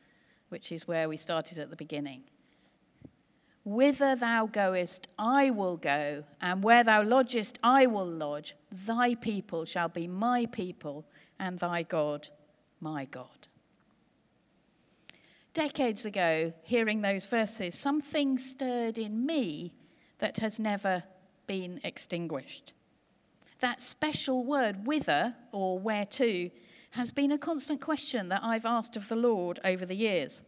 which 0.50 0.72
is 0.72 0.88
where 0.88 1.08
we 1.08 1.18
started 1.18 1.58
at 1.58 1.70
the 1.70 1.76
beginning. 1.76 2.24
Whither 3.64 4.16
thou 4.16 4.48
goest, 4.48 5.08
I 5.18 5.52
will 5.52 5.78
go, 5.78 6.24
and 6.42 6.64
where 6.64 6.84
thou 6.84 7.04
lodgest, 7.04 7.60
I 7.64 7.86
will 7.86 8.08
lodge. 8.08 8.56
Thy 8.72 9.16
people 9.16 9.66
shall 9.66 9.90
be 9.90 10.08
my 10.08 10.48
people, 10.48 11.06
and 11.40 11.60
thy 11.60 11.84
God, 11.84 12.30
my 12.80 13.06
God. 13.06 13.48
Decades 15.54 16.06
ago, 16.06 16.54
hearing 16.64 17.02
those 17.02 17.26
verses, 17.26 17.76
something 17.76 18.38
stirred 18.38 18.98
in 18.98 19.26
me 19.26 19.74
that 20.20 20.38
has 20.38 20.60
never 20.60 21.04
been 21.48 21.82
extinguished. 21.84 22.74
That 23.60 23.82
special 23.82 24.46
word, 24.46 24.86
whither 24.86 25.36
or 25.52 25.80
where 25.80 26.06
to, 26.06 26.50
has 26.92 27.12
been 27.12 27.32
a 27.32 27.38
constant 27.38 27.82
question 27.82 28.30
that 28.30 28.44
I've 28.44 28.66
asked 28.66 28.98
of 28.98 29.10
the 29.10 29.16
Lord 29.16 29.60
over 29.64 29.86
the 29.86 29.96
years. 29.96 30.42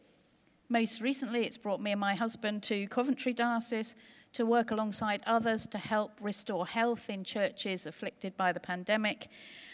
Most 0.70 1.02
recently, 1.02 1.46
it's 1.46 1.58
brought 1.58 1.82
me 1.82 1.92
and 1.92 2.00
my 2.00 2.16
husband 2.16 2.64
to 2.64 2.88
Coventry 2.88 3.34
Diocese 3.34 3.96
to 4.34 4.46
work 4.46 4.72
alongside 4.72 5.22
others 5.26 5.68
to 5.68 5.78
help 5.78 6.14
restore 6.22 6.66
health 6.66 7.10
in 7.10 7.24
churches 7.24 7.86
afflicted 7.86 8.38
by 8.38 8.52
the 8.52 8.60
pandemic 8.60 9.28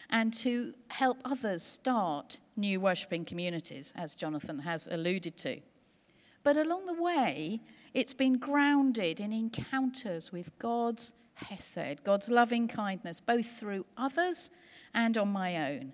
and 0.10 0.34
to 0.34 0.74
help 0.88 1.20
others 1.24 1.64
start 1.64 2.40
new 2.56 2.80
worshipping 2.80 3.26
communities, 3.26 3.94
as 3.96 4.16
Jonathan 4.16 4.60
has 4.60 4.88
alluded 4.90 5.38
to. 5.38 5.60
But 6.44 6.58
along 6.58 6.86
the 6.86 7.02
way, 7.02 7.60
it's 7.94 8.14
been 8.14 8.38
grounded 8.38 9.20
in 9.20 9.34
encounters 9.34 10.32
with 10.32 10.58
God's 10.60 11.14
Hesed, 11.36 12.04
God's 12.04 12.30
loving 12.30 12.68
kindness, 12.68 13.20
both 13.20 13.46
through 13.46 13.86
others 13.98 14.50
and 14.94 15.18
on 15.18 15.28
my 15.28 15.72
own, 15.72 15.94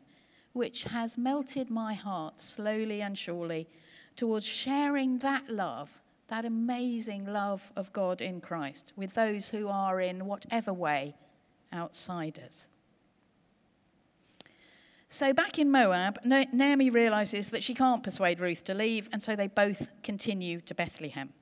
which 0.54 0.84
has 0.86 1.18
melted 1.18 1.70
my 1.70 1.94
heart 1.94 2.40
slowly 2.40 3.02
and 3.02 3.18
surely 3.18 3.68
towards 4.16 4.46
sharing 4.46 5.18
that 5.20 5.50
love, 5.50 6.00
that 6.28 6.46
amazing 6.46 7.26
love 7.26 7.72
of 7.76 7.92
God 7.92 8.22
in 8.22 8.40
Christ, 8.40 8.94
with 8.96 9.16
those 9.16 9.50
who 9.50 9.68
are 9.68 10.00
in 10.00 10.26
whatever 10.26 10.72
way 10.72 11.16
outsiders. 11.74 12.68
So 15.10 15.34
back 15.34 15.60
in 15.60 15.70
Moab, 15.70 16.20
Naomi 16.26 16.90
realizes 16.90 17.50
that 17.50 17.62
she 17.62 17.76
can't 17.76 18.04
persuade 18.04 18.40
Ruth 18.40 18.64
to 18.64 18.74
leave, 18.74 19.10
and 19.12 19.22
so 19.22 19.36
they 19.36 19.48
both 19.48 19.90
continue 20.02 20.62
to 20.62 20.74
Bethlehem. 20.74 21.34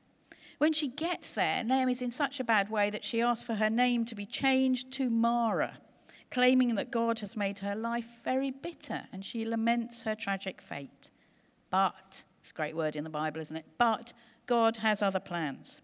When 0.58 0.74
she 0.74 0.90
gets 0.90 1.30
there, 1.30 1.64
Naomi's 1.64 2.02
in 2.02 2.12
such 2.12 2.40
a 2.40 2.44
bad 2.44 2.70
way 2.70 2.90
that 2.90 3.04
she 3.04 3.22
asks 3.22 3.46
for 3.46 3.56
her 3.56 3.70
name 3.70 4.06
to 4.06 4.16
be 4.16 4.26
changed 4.26 4.92
to 4.94 5.10
Mara, 5.10 5.80
claiming 6.32 6.76
that 6.76 6.92
God 6.92 7.20
has 7.20 7.38
made 7.38 7.60
her 7.60 7.76
life 7.76 8.24
very 8.24 8.50
bitter, 8.50 9.04
and 9.12 9.24
she 9.24 9.46
laments 9.46 10.04
her 10.04 10.16
tragic 10.16 10.62
fate. 10.62 11.12
But 11.70 12.24
it's 12.42 12.52
a 12.52 12.56
great 12.56 12.76
word 12.76 12.96
in 12.96 13.04
the 13.04 13.10
Bible, 13.10 13.42
isn't 13.42 13.56
it? 13.56 13.66
But 13.78 14.14
God 14.48 14.78
has 14.78 15.02
other 15.02 15.20
plans. 15.20 15.82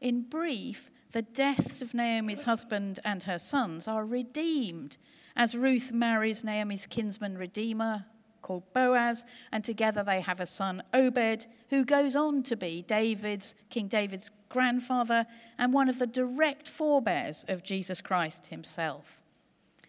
In 0.00 0.22
brief, 0.22 0.90
the 1.12 1.22
deaths 1.22 1.82
of 1.82 1.94
Naomi's 1.94 2.42
husband 2.42 3.00
and 3.04 3.24
her 3.24 3.38
sons 3.38 3.88
are 3.88 4.04
redeemed 4.04 4.96
as 5.34 5.56
Ruth 5.56 5.92
marries 5.92 6.44
Naomi's 6.44 6.86
kinsman 6.86 7.36
redeemer 7.36 8.06
called 8.42 8.72
Boaz, 8.72 9.26
and 9.50 9.64
together 9.64 10.04
they 10.04 10.20
have 10.20 10.40
a 10.40 10.46
son, 10.46 10.82
Obed, 10.94 11.46
who 11.70 11.84
goes 11.84 12.14
on 12.14 12.44
to 12.44 12.56
be 12.56 12.82
David's, 12.82 13.56
King 13.70 13.88
David's 13.88 14.30
grandfather 14.48 15.26
and 15.58 15.72
one 15.72 15.88
of 15.88 15.98
the 15.98 16.06
direct 16.06 16.68
forebears 16.68 17.44
of 17.48 17.64
Jesus 17.64 18.00
Christ 18.00 18.46
himself. 18.46 19.20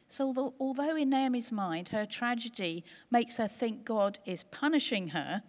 So, 0.08 0.54
although 0.60 0.96
in 0.96 1.10
Naomi's 1.10 1.52
mind 1.52 1.90
her 1.90 2.06
tragedy 2.06 2.86
makes 3.12 3.38
her 3.38 3.48
think 3.48 3.84
God 3.84 4.20
is 4.26 4.44
punishing 4.44 5.10
her, 5.10 5.44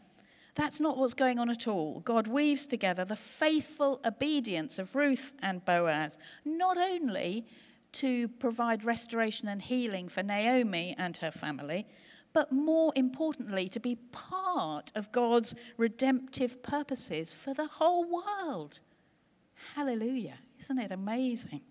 that's 0.54 0.80
not 0.80 0.98
what's 0.98 1.14
going 1.14 1.38
on 1.38 1.48
at 1.48 1.68
all. 1.68 2.00
God 2.00 2.26
weaves 2.26 2.66
together 2.66 3.04
the 3.04 3.14
faithful 3.14 4.00
obedience 4.04 4.80
of 4.80 4.96
Ruth 4.96 5.32
and 5.40 5.64
Boaz, 5.64 6.18
not 6.44 6.76
only 6.76 7.46
to 7.92 8.26
provide 8.26 8.82
restoration 8.84 9.46
and 9.46 9.62
healing 9.62 10.08
for 10.08 10.24
Naomi 10.24 10.96
and 10.98 11.16
her 11.18 11.30
family, 11.30 11.86
but 12.32 12.50
more 12.50 12.92
importantly, 12.96 13.68
to 13.68 13.80
be 13.80 13.96
part 14.10 14.90
of 14.96 15.12
God's 15.12 15.54
redemptive 15.76 16.62
purposes 16.62 17.32
for 17.32 17.54
the 17.54 17.66
whole 17.66 18.04
world. 18.04 18.80
Hallelujah. 19.74 20.38
Isn't 20.58 20.78
it 20.78 20.90
amazing? 20.90 21.62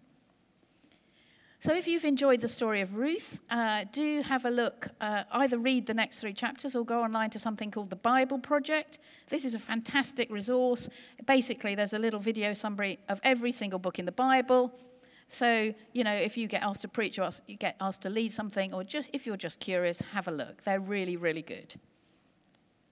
So, 1.68 1.76
if 1.76 1.86
you've 1.86 2.06
enjoyed 2.06 2.40
the 2.40 2.48
story 2.48 2.80
of 2.80 2.98
Ruth, 2.98 3.42
uh, 3.50 3.84
do 3.92 4.22
have 4.22 4.46
a 4.46 4.50
look. 4.50 4.88
Uh, 5.02 5.24
either 5.34 5.58
read 5.58 5.86
the 5.86 5.94
next 5.94 6.22
three 6.22 6.32
chapters 6.32 6.78
or 6.78 6.86
go 6.86 7.04
online 7.04 7.30
to 7.32 7.40
something 7.40 7.72
called 7.72 7.90
the 7.90 7.98
Bible 7.98 8.40
Project. 8.40 9.00
This 9.28 9.44
is 9.44 9.54
a 9.54 9.60
fantastic 9.60 10.32
resource. 10.32 10.88
Basically, 11.26 11.76
there's 11.76 11.92
a 11.92 12.00
little 12.00 12.22
video 12.22 12.54
summary 12.54 13.00
of 13.10 13.20
every 13.22 13.52
single 13.52 13.80
book 13.80 14.00
in 14.00 14.06
the 14.06 14.14
Bible. 14.14 14.80
So, 15.28 15.74
you 15.92 16.06
know, 16.06 16.14
if 16.14 16.38
you 16.38 16.48
get 16.48 16.64
asked 16.64 16.84
to 16.84 16.88
preach 16.88 17.20
or 17.20 17.30
you 17.48 17.58
get 17.58 17.76
asked 17.82 18.04
to 18.04 18.10
lead 18.10 18.32
something, 18.32 18.74
or 18.74 18.86
just 18.86 19.10
if 19.12 19.28
you're 19.28 19.36
just 19.36 19.60
curious, 19.60 20.00
have 20.14 20.30
a 20.30 20.32
look. 20.32 20.64
They're 20.64 20.80
really, 20.80 21.18
really 21.18 21.42
good. 21.42 21.76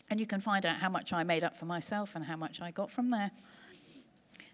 And 0.09 0.19
you 0.19 0.27
can 0.27 0.41
find 0.41 0.65
out 0.65 0.75
how 0.75 0.89
much 0.89 1.13
I 1.13 1.23
made 1.23 1.45
up 1.45 1.55
for 1.55 1.63
myself 1.63 2.13
and 2.13 2.25
how 2.25 2.35
much 2.35 2.59
I 2.59 2.71
got 2.71 2.91
from 2.91 3.09
there. 3.09 3.31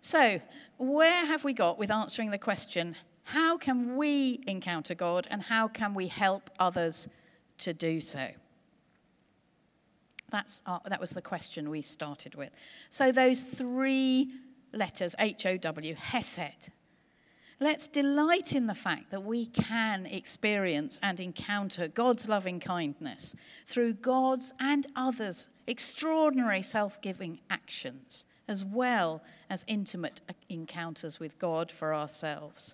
So, 0.02 0.40
where 0.78 1.26
have 1.26 1.44
we 1.44 1.54
got 1.54 1.80
with 1.80 1.90
answering 1.90 2.30
the 2.30 2.38
question, 2.38 2.96
how 3.24 3.58
can 3.58 3.96
we 3.96 4.42
encounter 4.48 4.96
God 4.96 5.28
and 5.30 5.42
how 5.44 5.68
can 5.68 5.94
we 5.94 6.08
help 6.08 6.50
others 6.60 7.08
to 7.60 7.74
do 7.74 8.02
so? 8.02 8.28
That's 10.32 10.62
our, 10.66 10.82
that 10.88 11.00
was 11.02 11.12
the 11.12 11.22
question 11.22 11.70
we 11.70 11.82
started 11.82 12.36
with. 12.36 12.52
So, 12.90 13.12
those 13.12 13.44
three 13.44 14.32
letters, 14.74 15.14
H 15.20 15.46
O 15.46 15.58
W, 15.58 15.96
Hesed. 15.96 16.72
Let's 17.60 17.88
delight 17.88 18.56
in 18.56 18.66
the 18.66 18.74
fact 18.74 19.12
that 19.12 19.24
we 19.24 19.46
can 19.46 20.08
experience 20.08 21.00
and 21.04 21.20
encounter 21.20 21.88
God's 21.88 22.28
loving 22.28 22.60
kindness 22.60 23.36
through 23.68 23.94
God's 23.94 24.52
and 24.60 24.88
others' 24.96 25.48
extraordinary 25.68 26.64
self 26.64 27.00
giving 27.02 27.40
actions, 27.52 28.26
as 28.48 28.66
well 28.66 29.22
as 29.48 29.64
intimate 29.68 30.22
encounters 30.50 31.20
with 31.20 31.38
God 31.38 31.72
for 31.72 31.94
ourselves. 31.94 32.74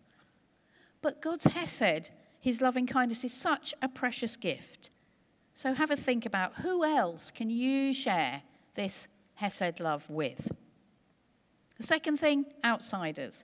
But 1.02 1.22
God's 1.22 1.46
Hesed, 1.46 2.12
his 2.40 2.62
loving 2.62 2.88
kindness, 2.88 3.24
is 3.24 3.34
such 3.34 3.74
a 3.82 3.88
precious 3.88 4.36
gift. 4.36 4.90
So 5.54 5.74
have 5.74 5.92
a 5.92 5.98
think 5.98 6.26
about 6.26 6.56
who 6.56 6.84
else 6.84 7.32
can 7.32 7.50
you 7.50 7.94
share 7.94 8.44
this 8.76 9.08
Hesed 9.36 9.80
love 9.80 10.10
with? 10.10 10.52
The 11.78 11.84
second 11.84 12.18
thing, 12.18 12.46
outsiders. 12.64 13.44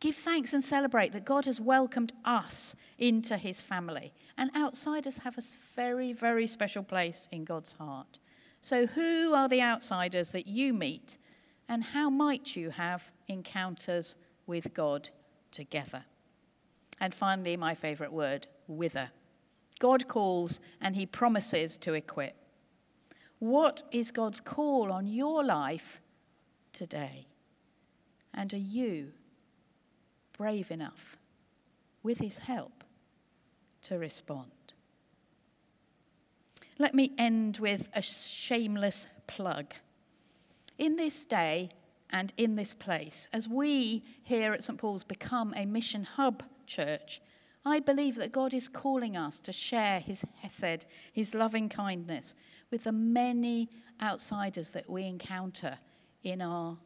Give 0.00 0.14
thanks 0.14 0.52
and 0.52 0.62
celebrate 0.62 1.12
that 1.12 1.24
God 1.24 1.46
has 1.46 1.60
welcomed 1.60 2.12
us 2.24 2.76
into 2.98 3.38
his 3.38 3.60
family. 3.60 4.12
And 4.36 4.50
outsiders 4.54 5.18
have 5.18 5.38
a 5.38 5.42
very, 5.74 6.12
very 6.12 6.46
special 6.46 6.82
place 6.82 7.28
in 7.32 7.44
God's 7.44 7.74
heart. 7.74 8.18
So, 8.60 8.86
who 8.86 9.34
are 9.34 9.48
the 9.48 9.62
outsiders 9.62 10.30
that 10.30 10.46
you 10.46 10.72
meet, 10.72 11.18
and 11.68 11.84
how 11.84 12.10
might 12.10 12.56
you 12.56 12.70
have 12.70 13.12
encounters 13.28 14.16
with 14.46 14.74
God 14.74 15.10
together? 15.50 16.04
And 17.04 17.12
finally, 17.12 17.58
my 17.58 17.74
favorite 17.74 18.14
word, 18.14 18.46
whither. 18.66 19.10
God 19.78 20.08
calls 20.08 20.58
and 20.80 20.96
he 20.96 21.04
promises 21.04 21.76
to 21.76 21.92
equip. 21.92 22.34
What 23.40 23.82
is 23.92 24.10
God's 24.10 24.40
call 24.40 24.90
on 24.90 25.06
your 25.06 25.44
life 25.44 26.00
today? 26.72 27.26
And 28.32 28.54
are 28.54 28.56
you 28.56 29.12
brave 30.32 30.70
enough, 30.70 31.18
with 32.02 32.20
his 32.20 32.38
help, 32.38 32.82
to 33.82 33.98
respond? 33.98 34.72
Let 36.78 36.94
me 36.94 37.12
end 37.18 37.58
with 37.58 37.90
a 37.92 38.00
shameless 38.00 39.08
plug. 39.26 39.74
In 40.78 40.96
this 40.96 41.26
day 41.26 41.68
and 42.08 42.32
in 42.38 42.56
this 42.56 42.72
place. 42.72 43.28
As 43.30 43.46
we 43.46 44.04
here 44.22 44.54
at 44.54 44.64
St. 44.64 44.78
Paul's 44.78 45.04
become 45.04 45.52
a 45.54 45.66
mission 45.66 46.04
hub 46.04 46.42
church, 46.66 47.20
I 47.64 47.80
believe 47.80 48.16
that 48.16 48.32
God 48.32 48.52
is 48.52 48.68
calling 48.68 49.16
us 49.16 49.40
to 49.40 49.52
share 49.52 50.00
his 50.00 50.24
hesed, 50.42 50.86
his 51.12 51.34
loving 51.34 51.68
kindness, 51.68 52.34
with 52.70 52.84
the 52.84 52.92
many 52.92 53.70
outsiders 54.02 54.70
that 54.70 54.90
we 54.90 55.04
encounter 55.04 55.78
in 56.22 56.42
our 56.42 56.76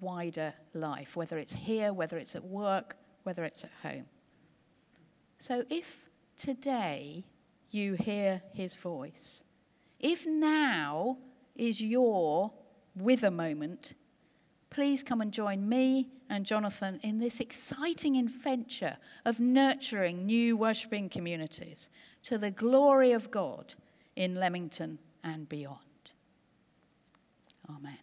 wider 0.00 0.54
life, 0.74 1.16
whether 1.16 1.38
it's 1.38 1.54
here, 1.54 1.92
whether 1.92 2.18
it's 2.18 2.36
at 2.36 2.44
work, 2.44 2.96
whether 3.22 3.42
it's 3.44 3.64
at 3.64 3.70
home. 3.82 4.06
So 5.38 5.64
if 5.70 6.08
today 6.36 7.24
you 7.70 7.94
hear 7.94 8.42
his 8.52 8.74
voice, 8.74 9.42
if 9.98 10.26
now 10.26 11.18
is 11.56 11.80
your 11.80 12.52
whither 12.94 13.30
moment, 13.30 13.94
please 14.72 15.02
come 15.02 15.20
and 15.20 15.32
join 15.32 15.68
me 15.68 16.08
and 16.30 16.46
Jonathan 16.46 16.98
in 17.02 17.18
this 17.18 17.40
exciting 17.40 18.16
adventure 18.16 18.96
of 19.22 19.38
nurturing 19.38 20.24
new 20.24 20.56
worshipping 20.56 21.10
communities 21.10 21.90
to 22.22 22.38
the 22.38 22.50
glory 22.50 23.12
of 23.12 23.30
God 23.30 23.74
in 24.16 24.36
Leamington 24.36 24.98
and 25.22 25.46
beyond. 25.46 25.78
Amen. 27.68 27.98